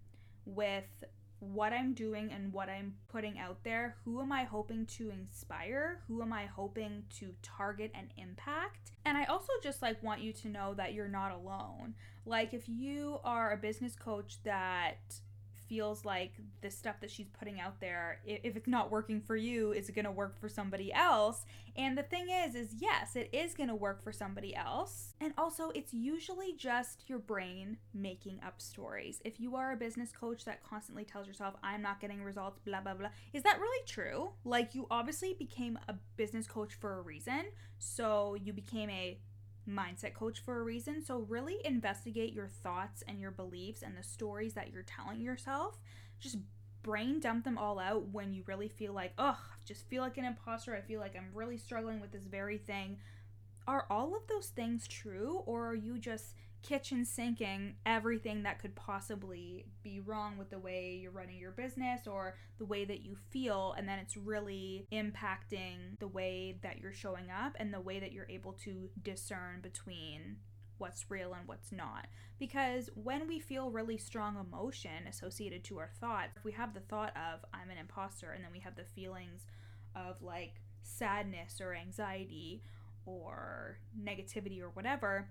with 0.45 0.83
what 1.41 1.73
I'm 1.73 1.93
doing 1.93 2.31
and 2.31 2.53
what 2.53 2.69
I'm 2.69 2.93
putting 3.09 3.39
out 3.39 3.63
there. 3.63 3.95
Who 4.05 4.21
am 4.21 4.31
I 4.31 4.43
hoping 4.43 4.85
to 4.97 5.09
inspire? 5.09 5.99
Who 6.07 6.21
am 6.21 6.31
I 6.31 6.45
hoping 6.45 7.03
to 7.17 7.33
target 7.41 7.91
and 7.95 8.09
impact? 8.15 8.91
And 9.03 9.17
I 9.17 9.25
also 9.25 9.51
just 9.61 9.81
like 9.81 10.01
want 10.03 10.21
you 10.21 10.31
to 10.33 10.47
know 10.47 10.75
that 10.75 10.93
you're 10.93 11.07
not 11.07 11.31
alone. 11.31 11.95
Like 12.25 12.53
if 12.53 12.69
you 12.69 13.19
are 13.23 13.51
a 13.51 13.57
business 13.57 13.95
coach 13.95 14.37
that 14.43 15.15
feels 15.71 16.03
like 16.03 16.33
the 16.59 16.69
stuff 16.69 16.99
that 16.99 17.09
she's 17.09 17.29
putting 17.39 17.61
out 17.61 17.79
there 17.79 18.19
if 18.25 18.57
it's 18.57 18.67
not 18.67 18.91
working 18.91 19.21
for 19.21 19.37
you 19.37 19.71
is 19.71 19.87
it 19.87 19.95
going 19.95 20.03
to 20.03 20.11
work 20.11 20.37
for 20.37 20.49
somebody 20.49 20.91
else? 20.91 21.45
And 21.77 21.97
the 21.97 22.03
thing 22.03 22.27
is 22.29 22.55
is 22.55 22.75
yes 22.77 23.15
it 23.15 23.29
is 23.31 23.53
going 23.53 23.69
to 23.69 23.75
work 23.75 24.03
for 24.03 24.11
somebody 24.11 24.53
else. 24.53 25.13
And 25.21 25.33
also 25.37 25.71
it's 25.73 25.93
usually 25.93 26.51
just 26.57 27.05
your 27.07 27.19
brain 27.19 27.77
making 27.93 28.41
up 28.45 28.59
stories. 28.59 29.21
If 29.23 29.39
you 29.39 29.55
are 29.55 29.71
a 29.71 29.77
business 29.77 30.11
coach 30.11 30.43
that 30.43 30.61
constantly 30.61 31.05
tells 31.05 31.25
yourself 31.25 31.53
i'm 31.63 31.81
not 31.81 32.01
getting 32.01 32.21
results 32.21 32.59
blah 32.65 32.81
blah 32.81 32.95
blah 32.95 33.07
is 33.31 33.43
that 33.43 33.57
really 33.61 33.85
true? 33.87 34.31
Like 34.43 34.75
you 34.75 34.87
obviously 34.91 35.35
became 35.35 35.79
a 35.87 35.95
business 36.17 36.47
coach 36.47 36.73
for 36.73 36.97
a 36.97 37.01
reason. 37.01 37.45
So 37.79 38.35
you 38.43 38.51
became 38.51 38.89
a 38.89 39.19
mindset 39.69 40.13
coach 40.13 40.39
for 40.39 40.59
a 40.59 40.63
reason. 40.63 41.03
So, 41.03 41.25
really 41.29 41.57
investigate 41.63 42.33
your 42.33 42.47
thoughts 42.47 43.03
and 43.07 43.19
your 43.19 43.31
beliefs 43.31 43.81
and 43.81 43.97
the 43.97 44.03
stories 44.03 44.53
that 44.53 44.71
you're 44.71 44.83
telling 44.83 45.21
yourself. 45.21 45.79
Just 46.19 46.37
brain 46.83 47.19
dump 47.19 47.43
them 47.43 47.57
all 47.57 47.79
out 47.79 48.07
when 48.09 48.33
you 48.33 48.43
really 48.47 48.67
feel 48.67 48.93
like, 48.93 49.13
oh, 49.17 49.37
I 49.39 49.65
just 49.65 49.87
feel 49.87 50.01
like 50.01 50.17
an 50.17 50.25
imposter. 50.25 50.75
I 50.75 50.81
feel 50.81 50.99
like 50.99 51.15
I'm 51.15 51.29
really 51.33 51.57
struggling 51.57 52.01
with 52.01 52.11
this 52.11 52.25
very 52.25 52.57
thing. 52.57 52.97
Are 53.67 53.85
all 53.89 54.15
of 54.15 54.27
those 54.27 54.47
things 54.47 54.87
true, 54.87 55.43
or 55.45 55.67
are 55.67 55.75
you 55.75 55.99
just 55.99 56.33
kitchen 56.61 57.05
sinking 57.05 57.75
everything 57.85 58.43
that 58.43 58.59
could 58.59 58.75
possibly 58.75 59.65
be 59.83 59.99
wrong 59.99 60.37
with 60.37 60.49
the 60.49 60.59
way 60.59 60.99
you're 61.01 61.11
running 61.11 61.37
your 61.37 61.51
business 61.51 62.07
or 62.07 62.35
the 62.57 62.65
way 62.65 62.85
that 62.85 63.01
you 63.01 63.15
feel 63.29 63.73
and 63.77 63.87
then 63.87 63.99
it's 63.99 64.15
really 64.15 64.85
impacting 64.91 65.99
the 65.99 66.07
way 66.07 66.57
that 66.61 66.79
you're 66.79 66.93
showing 66.93 67.29
up 67.29 67.55
and 67.59 67.73
the 67.73 67.81
way 67.81 67.99
that 67.99 68.11
you're 68.11 68.29
able 68.29 68.53
to 68.53 68.89
discern 69.03 69.59
between 69.61 70.37
what's 70.81 71.09
real 71.09 71.33
and 71.33 71.47
what's 71.47 71.71
not. 71.71 72.07
Because 72.39 72.89
when 72.95 73.27
we 73.27 73.39
feel 73.39 73.69
really 73.69 73.97
strong 73.97 74.35
emotion 74.35 75.07
associated 75.07 75.63
to 75.65 75.77
our 75.77 75.91
thought, 76.01 76.29
if 76.35 76.43
we 76.43 76.51
have 76.53 76.73
the 76.73 76.79
thought 76.79 77.15
of, 77.15 77.45
I'm 77.53 77.69
an 77.69 77.77
imposter, 77.77 78.31
and 78.31 78.43
then 78.43 78.51
we 78.51 78.59
have 78.61 78.75
the 78.75 78.83
feelings 78.83 79.45
of 79.95 80.21
like 80.23 80.55
sadness 80.81 81.61
or 81.61 81.75
anxiety 81.75 82.63
or 83.05 83.77
negativity 84.03 84.59
or 84.59 84.69
whatever, 84.69 85.29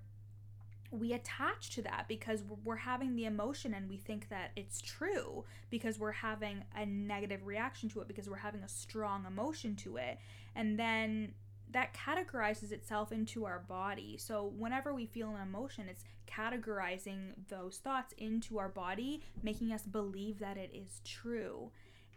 we 0.90 1.12
attach 1.12 1.70
to 1.70 1.82
that 1.82 2.06
because 2.08 2.42
we're 2.64 2.76
having 2.76 3.14
the 3.14 3.24
emotion 3.24 3.74
and 3.74 3.88
we 3.88 3.96
think 3.96 4.28
that 4.28 4.50
it's 4.56 4.80
true 4.80 5.44
because 5.70 5.98
we're 5.98 6.10
having 6.10 6.64
a 6.76 6.84
negative 6.84 7.46
reaction 7.46 7.88
to 7.90 8.00
it 8.00 8.08
because 8.08 8.28
we're 8.28 8.36
having 8.36 8.62
a 8.62 8.68
strong 8.68 9.24
emotion 9.26 9.76
to 9.76 9.96
it. 9.96 10.18
And 10.56 10.78
then 10.78 11.34
that 11.70 11.94
categorizes 11.94 12.72
itself 12.72 13.12
into 13.12 13.44
our 13.44 13.60
body. 13.60 14.16
So 14.18 14.52
whenever 14.58 14.92
we 14.92 15.06
feel 15.06 15.30
an 15.34 15.40
emotion 15.40 15.86
it's 15.88 16.04
categorizing 16.26 17.34
those 17.48 17.78
thoughts 17.78 18.14
into 18.18 18.58
our 18.58 18.68
body 18.68 19.22
making 19.42 19.72
us 19.72 19.82
believe 19.82 20.38
that 20.40 20.56
it 20.56 20.70
is 20.74 21.00
true. 21.04 21.70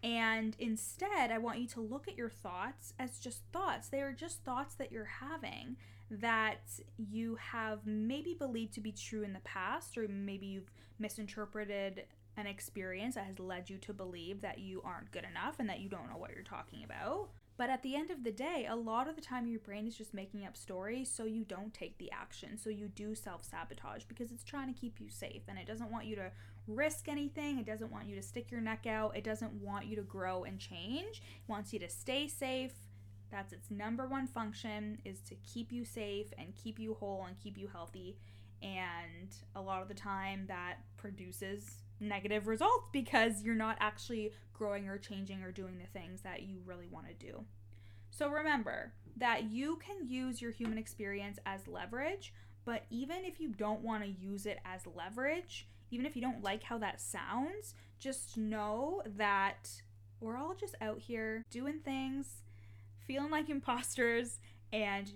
And 0.03 0.56
instead, 0.60 1.32
I 1.32 1.38
want 1.38 1.60
you 1.60 1.68
to 1.70 1.82
look 1.82 2.10
at 2.10 2.18
your 2.18 2.30
thoughts 2.30 2.94
as 3.00 3.20
just 3.20 3.42
thoughts. 3.53 3.88
They 3.88 4.01
are 4.01 4.12
just 4.12 4.44
thoughts 4.44 4.75
that 4.75 4.92
you're 4.92 5.06
having 5.06 5.77
that 6.22 6.62
you 6.98 7.36
have 7.36 7.86
maybe 7.86 8.34
believed 8.34 8.74
to 8.74 8.82
be 8.82 8.91
true 8.91 9.24
in 9.24 9.33
the 9.33 9.40
past, 9.40 9.98
or 9.98 10.07
maybe 10.07 10.46
you've 10.46 10.72
misinterpreted 11.00 12.05
an 12.35 12.48
experience 12.48 13.16
that 13.16 13.25
has 13.25 13.40
led 13.40 13.70
you 13.70 13.77
to 13.77 13.94
believe 13.94 14.42
that 14.42 14.59
you 14.59 14.81
aren't 14.83 15.11
good 15.11 15.25
enough 15.29 15.55
and 15.59 15.70
that 15.70 15.79
you 15.79 15.90
don't 15.90 16.09
know 16.09 16.18
what 16.18 16.31
you're 16.31 16.44
talking 16.44 16.83
about. 16.83 17.29
But 17.55 17.70
at 17.70 17.83
the 17.83 17.96
end 17.96 18.09
of 18.09 18.24
the 18.24 18.31
day, 18.31 18.66
a 18.68 18.75
lot 18.75 19.07
of 19.07 19.16
the 19.16 19.22
time 19.22 19.46
your 19.46 19.59
brain 19.59 19.87
is 19.87 19.96
just 19.96 20.14
making 20.14 20.44
up 20.44 20.57
stories 20.57 21.11
so 21.11 21.25
you 21.25 21.44
don't 21.44 21.72
take 21.72 21.98
the 22.00 22.11
action. 22.11 22.57
So 22.57 22.72
you 22.72 22.87
do 22.87 23.14
self 23.14 23.44
sabotage 23.44 24.05
because 24.05 24.31
it's 24.31 24.44
trying 24.44 24.74
to 24.74 24.79
keep 24.79 25.00
you 25.00 25.07
safe 25.07 25.44
and 25.48 25.59
it 25.59 25.68
doesn't 25.68 25.92
want 25.92 26.05
you 26.05 26.16
to 26.16 26.31
risk 26.68 27.07
anything. 27.07 27.59
It 27.59 27.68
doesn't 27.68 27.92
want 27.92 28.07
you 28.07 28.16
to 28.16 28.24
stick 28.24 28.50
your 28.50 28.61
neck 28.61 28.87
out. 28.87 29.16
It 29.16 29.24
doesn't 29.24 29.53
want 29.53 29.85
you 29.85 29.96
to 29.98 30.01
grow 30.01 30.46
and 30.46 30.57
change. 30.57 31.18
It 31.18 31.48
wants 31.48 31.74
you 31.74 31.79
to 31.79 31.90
stay 31.90 32.27
safe 32.27 32.74
that's 33.33 33.51
its 33.51 33.72
number 33.72 34.05
one 34.07 34.27
function 34.27 35.00
is 35.03 35.19
to 35.22 35.35
keep 35.35 35.72
you 35.72 35.83
safe 35.83 36.27
and 36.37 36.53
keep 36.55 36.77
you 36.77 36.93
whole 36.93 37.25
and 37.27 37.35
keep 37.39 37.57
you 37.57 37.67
healthy. 37.67 38.15
And 38.61 39.35
a 39.55 39.61
lot 39.61 39.81
of 39.81 39.87
the 39.87 39.96
time 39.96 40.46
that 40.48 40.75
produces 40.98 41.77
negative 42.00 42.48
results 42.48 42.87
because 42.93 43.41
you're 43.41 43.55
not 43.55 43.75
actually 43.79 44.31
growing 44.53 44.87
or 44.87 45.00
changing 45.00 45.41
or 45.41 45.51
doing 45.51 45.79
the 45.79 46.00
things 46.00 46.22
that 46.22 46.43
you 46.43 46.59
really 46.63 46.87
want 46.87 47.07
to 47.07 47.25
do. 47.25 47.43
So 48.11 48.29
remember 48.29 48.93
that 49.17 49.46
you 49.46 49.77
can 49.77 50.07
use 50.07 50.39
your 50.39 50.51
human 50.51 50.77
experience 50.77 51.39
as 51.48 51.67
leverage, 51.67 52.33
but 52.65 52.83
even 52.91 53.25
if 53.25 53.39
you 53.39 53.50
don't 53.50 53.81
want 53.81 54.03
to 54.03 54.09
use 54.09 54.46
it 54.46 54.59
as 54.63 54.81
leverage, 54.96 55.67
even 55.89 56.05
if 56.05 56.15
you 56.15 56.22
don't 56.22 56.43
like 56.43 56.61
how 56.61 56.77
that 56.77 57.01
sounds, 57.01 57.74
just 58.00 58.37
know 58.37 59.01
that 59.17 59.72
we're 60.19 60.37
all 60.37 60.53
just 60.53 60.75
out 60.81 61.00
here 61.00 61.43
doing 61.50 61.79
things 61.83 62.43
feeling 63.05 63.31
like 63.31 63.50
imposters 63.50 64.39
and 64.72 65.11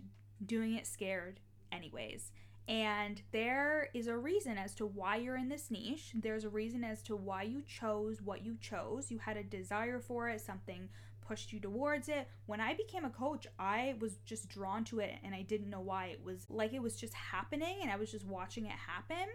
doing 0.45 0.75
it 0.75 0.87
scared 0.87 1.39
anyways. 1.71 2.31
And 2.67 3.21
there 3.31 3.89
is 3.93 4.07
a 4.07 4.17
reason 4.17 4.57
as 4.57 4.75
to 4.75 4.85
why 4.85 5.15
you're 5.15 5.37
in 5.37 5.47
this 5.47 5.71
niche. 5.71 6.11
There's 6.13 6.43
a 6.43 6.49
reason 6.49 6.83
as 6.83 7.01
to 7.03 7.15
why 7.15 7.43
you 7.43 7.61
chose 7.61 8.21
what 8.21 8.45
you 8.45 8.57
chose. 8.59 9.09
You 9.09 9.19
had 9.19 9.37
a 9.37 9.43
desire 9.43 9.99
for 9.99 10.27
it, 10.29 10.41
something 10.41 10.89
pushed 11.25 11.53
you 11.53 11.59
towards 11.59 12.09
it. 12.09 12.27
When 12.45 12.59
I 12.59 12.73
became 12.73 13.05
a 13.05 13.09
coach, 13.09 13.47
I 13.59 13.95
was 13.99 14.17
just 14.25 14.49
drawn 14.49 14.83
to 14.85 14.99
it 14.99 15.15
and 15.23 15.33
I 15.33 15.43
didn't 15.43 15.69
know 15.69 15.81
why. 15.81 16.07
It 16.07 16.23
was 16.23 16.45
like 16.49 16.73
it 16.73 16.81
was 16.81 16.95
just 16.95 17.13
happening 17.13 17.79
and 17.81 17.91
I 17.91 17.95
was 17.97 18.11
just 18.11 18.25
watching 18.25 18.65
it 18.65 18.71
happen. 18.71 19.27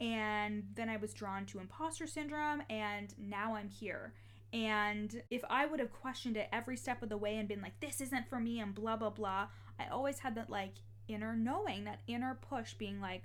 And 0.00 0.64
then 0.74 0.88
I 0.88 0.96
was 0.96 1.14
drawn 1.14 1.46
to 1.46 1.60
imposter 1.60 2.06
syndrome 2.06 2.62
and 2.68 3.14
now 3.18 3.54
I'm 3.54 3.68
here. 3.68 4.12
And 4.54 5.20
if 5.30 5.42
I 5.50 5.66
would 5.66 5.80
have 5.80 5.92
questioned 5.92 6.36
it 6.36 6.48
every 6.52 6.76
step 6.76 7.02
of 7.02 7.08
the 7.08 7.16
way 7.16 7.36
and 7.36 7.48
been 7.48 7.60
like, 7.60 7.80
this 7.80 8.00
isn't 8.00 8.28
for 8.28 8.38
me 8.38 8.60
and 8.60 8.72
blah, 8.72 8.96
blah, 8.96 9.10
blah, 9.10 9.48
I 9.80 9.88
always 9.90 10.20
had 10.20 10.36
that 10.36 10.48
like 10.48 10.74
inner 11.08 11.34
knowing, 11.34 11.84
that 11.84 12.02
inner 12.06 12.38
push 12.40 12.74
being 12.74 13.00
like, 13.00 13.24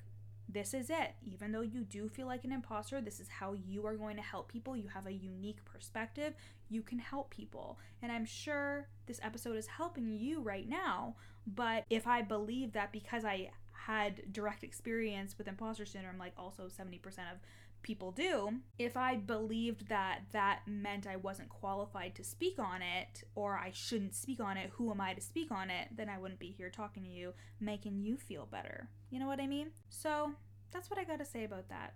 this 0.51 0.73
is 0.73 0.89
it. 0.89 1.13
Even 1.23 1.51
though 1.51 1.61
you 1.61 1.83
do 1.83 2.09
feel 2.09 2.25
like 2.25 2.43
an 2.43 2.51
imposter, 2.51 2.99
this 2.99 3.19
is 3.19 3.29
how 3.29 3.53
you 3.53 3.85
are 3.85 3.95
going 3.95 4.15
to 4.15 4.23
help 4.23 4.51
people. 4.51 4.75
You 4.75 4.87
have 4.87 5.05
a 5.05 5.13
unique 5.13 5.63
perspective. 5.65 6.33
You 6.67 6.81
can 6.81 6.97
help 6.97 7.29
people. 7.29 7.77
And 8.01 8.11
I'm 8.11 8.25
sure 8.25 8.87
this 9.05 9.19
episode 9.21 9.57
is 9.57 9.67
helping 9.67 10.17
you 10.17 10.41
right 10.41 10.67
now. 10.67 11.15
But 11.45 11.85
if 11.91 12.07
I 12.07 12.23
believe 12.23 12.71
that 12.71 12.91
because 12.91 13.23
I 13.23 13.51
had 13.71 14.33
direct 14.33 14.63
experience 14.63 15.37
with 15.37 15.47
imposter 15.47 15.85
syndrome, 15.85 16.17
like 16.17 16.33
also 16.37 16.63
70% 16.63 16.97
of 17.31 17.37
people 17.81 18.11
do, 18.11 18.59
if 18.77 18.97
I 18.97 19.15
believed 19.15 19.89
that 19.89 20.21
that 20.31 20.61
meant 20.67 21.07
I 21.07 21.15
wasn't 21.15 21.49
qualified 21.49 22.15
to 22.15 22.23
speak 22.23 22.59
on 22.59 22.81
it 22.81 23.23
or 23.35 23.57
I 23.57 23.71
shouldn't 23.73 24.15
speak 24.15 24.39
on 24.39 24.57
it, 24.57 24.71
who 24.73 24.91
am 24.91 25.01
I 25.01 25.13
to 25.13 25.21
speak 25.21 25.51
on 25.51 25.69
it, 25.69 25.89
then 25.95 26.09
I 26.09 26.17
wouldn't 26.17 26.39
be 26.39 26.51
here 26.51 26.69
talking 26.69 27.03
to 27.03 27.09
you, 27.09 27.33
making 27.59 28.01
you 28.01 28.17
feel 28.17 28.45
better. 28.45 28.89
You 29.09 29.19
know 29.19 29.27
what 29.27 29.39
I 29.39 29.47
mean? 29.47 29.71
So 29.89 30.33
that's 30.71 30.89
what 30.89 30.99
I 30.99 31.03
got 31.03 31.19
to 31.19 31.25
say 31.25 31.43
about 31.43 31.69
that. 31.69 31.93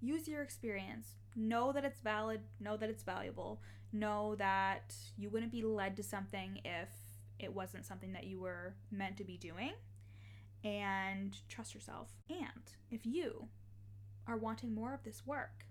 Use 0.00 0.28
your 0.28 0.42
experience. 0.42 1.14
Know 1.34 1.72
that 1.72 1.84
it's 1.84 2.00
valid, 2.00 2.40
know 2.60 2.76
that 2.76 2.90
it's 2.90 3.04
valuable, 3.04 3.60
know 3.92 4.34
that 4.36 4.94
you 5.16 5.30
wouldn't 5.30 5.52
be 5.52 5.62
led 5.62 5.96
to 5.96 6.02
something 6.02 6.60
if 6.64 6.88
it 7.38 7.54
wasn't 7.54 7.86
something 7.86 8.12
that 8.12 8.24
you 8.24 8.40
were 8.40 8.74
meant 8.90 9.16
to 9.16 9.24
be 9.24 9.36
doing. 9.36 9.72
And 10.64 11.36
trust 11.48 11.74
yourself. 11.74 12.10
And 12.28 12.62
if 12.90 13.04
you 13.04 13.48
are 14.26 14.36
wanting 14.36 14.74
more 14.74 14.94
of 14.94 15.02
this 15.04 15.26
work. 15.26 15.66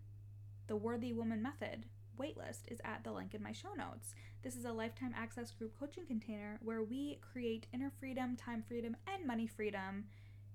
The 0.67 0.75
Worthy 0.75 1.13
Woman 1.13 1.41
Method 1.41 1.85
waitlist 2.19 2.63
is 2.67 2.79
at 2.83 3.03
the 3.03 3.11
link 3.11 3.33
in 3.33 3.41
my 3.41 3.51
show 3.51 3.73
notes. 3.77 4.13
This 4.43 4.55
is 4.55 4.65
a 4.65 4.71
lifetime 4.71 5.13
access 5.15 5.51
group 5.51 5.77
coaching 5.79 6.05
container 6.05 6.59
where 6.63 6.83
we 6.83 7.19
create 7.21 7.67
inner 7.73 7.91
freedom, 7.99 8.35
time 8.35 8.63
freedom, 8.67 8.95
and 9.07 9.25
money 9.25 9.47
freedom 9.47 10.05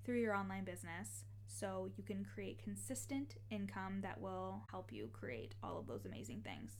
through 0.04 0.20
your 0.20 0.34
online 0.34 0.64
business 0.64 1.24
so 1.46 1.88
you 1.96 2.04
can 2.04 2.24
create 2.24 2.62
consistent 2.62 3.36
income 3.50 4.00
that 4.02 4.20
will 4.20 4.62
help 4.70 4.92
you 4.92 5.08
create 5.12 5.54
all 5.62 5.78
of 5.78 5.86
those 5.86 6.04
amazing 6.04 6.42
things. 6.42 6.76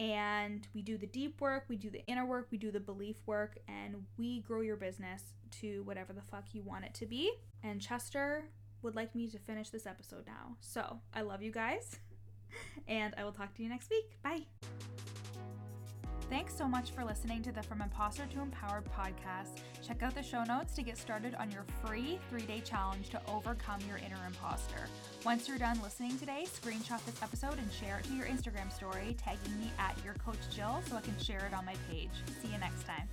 And 0.00 0.66
we 0.74 0.82
do 0.82 0.96
the 0.96 1.06
deep 1.06 1.40
work, 1.40 1.64
we 1.68 1.76
do 1.76 1.90
the 1.90 2.06
inner 2.06 2.24
work, 2.24 2.48
we 2.50 2.58
do 2.58 2.70
the 2.70 2.78
belief 2.78 3.16
work, 3.26 3.58
and 3.66 4.06
we 4.16 4.40
grow 4.42 4.60
your 4.60 4.76
business 4.76 5.22
to 5.60 5.82
whatever 5.82 6.12
the 6.12 6.22
fuck 6.22 6.44
you 6.52 6.62
want 6.62 6.84
it 6.84 6.94
to 6.94 7.06
be. 7.06 7.32
And 7.64 7.80
Chester 7.80 8.44
would 8.82 8.96
like 8.96 9.14
me 9.14 9.28
to 9.28 9.38
finish 9.38 9.70
this 9.70 9.86
episode 9.86 10.26
now. 10.26 10.56
So 10.60 11.00
I 11.14 11.22
love 11.22 11.42
you 11.42 11.52
guys, 11.52 11.98
and 12.88 13.14
I 13.16 13.24
will 13.24 13.32
talk 13.32 13.54
to 13.54 13.62
you 13.62 13.68
next 13.68 13.90
week. 13.90 14.18
Bye. 14.22 14.46
Thanks 16.30 16.54
so 16.54 16.68
much 16.68 16.90
for 16.90 17.04
listening 17.04 17.40
to 17.44 17.52
the 17.52 17.62
From 17.62 17.80
Imposter 17.80 18.26
to 18.34 18.42
Empowered 18.42 18.84
podcast. 18.84 19.62
Check 19.86 20.02
out 20.02 20.14
the 20.14 20.22
show 20.22 20.44
notes 20.44 20.74
to 20.74 20.82
get 20.82 20.98
started 20.98 21.34
on 21.36 21.50
your 21.50 21.64
free 21.82 22.18
three 22.28 22.42
day 22.42 22.60
challenge 22.60 23.08
to 23.10 23.20
overcome 23.26 23.80
your 23.88 23.96
inner 23.96 24.20
imposter. 24.26 24.88
Once 25.24 25.48
you're 25.48 25.56
done 25.56 25.80
listening 25.82 26.18
today, 26.18 26.44
screenshot 26.44 27.02
this 27.06 27.22
episode 27.22 27.58
and 27.58 27.72
share 27.72 28.00
it 28.00 28.04
to 28.04 28.12
your 28.12 28.26
Instagram 28.26 28.70
story, 28.70 29.16
tagging 29.16 29.58
me 29.58 29.70
at 29.78 29.96
your 30.04 30.14
coach 30.14 30.36
Jill 30.54 30.82
so 30.86 30.96
I 30.96 31.00
can 31.00 31.18
share 31.18 31.46
it 31.46 31.54
on 31.54 31.64
my 31.64 31.74
page. 31.90 32.10
See 32.42 32.52
you 32.52 32.58
next 32.58 32.84
time. 32.86 33.08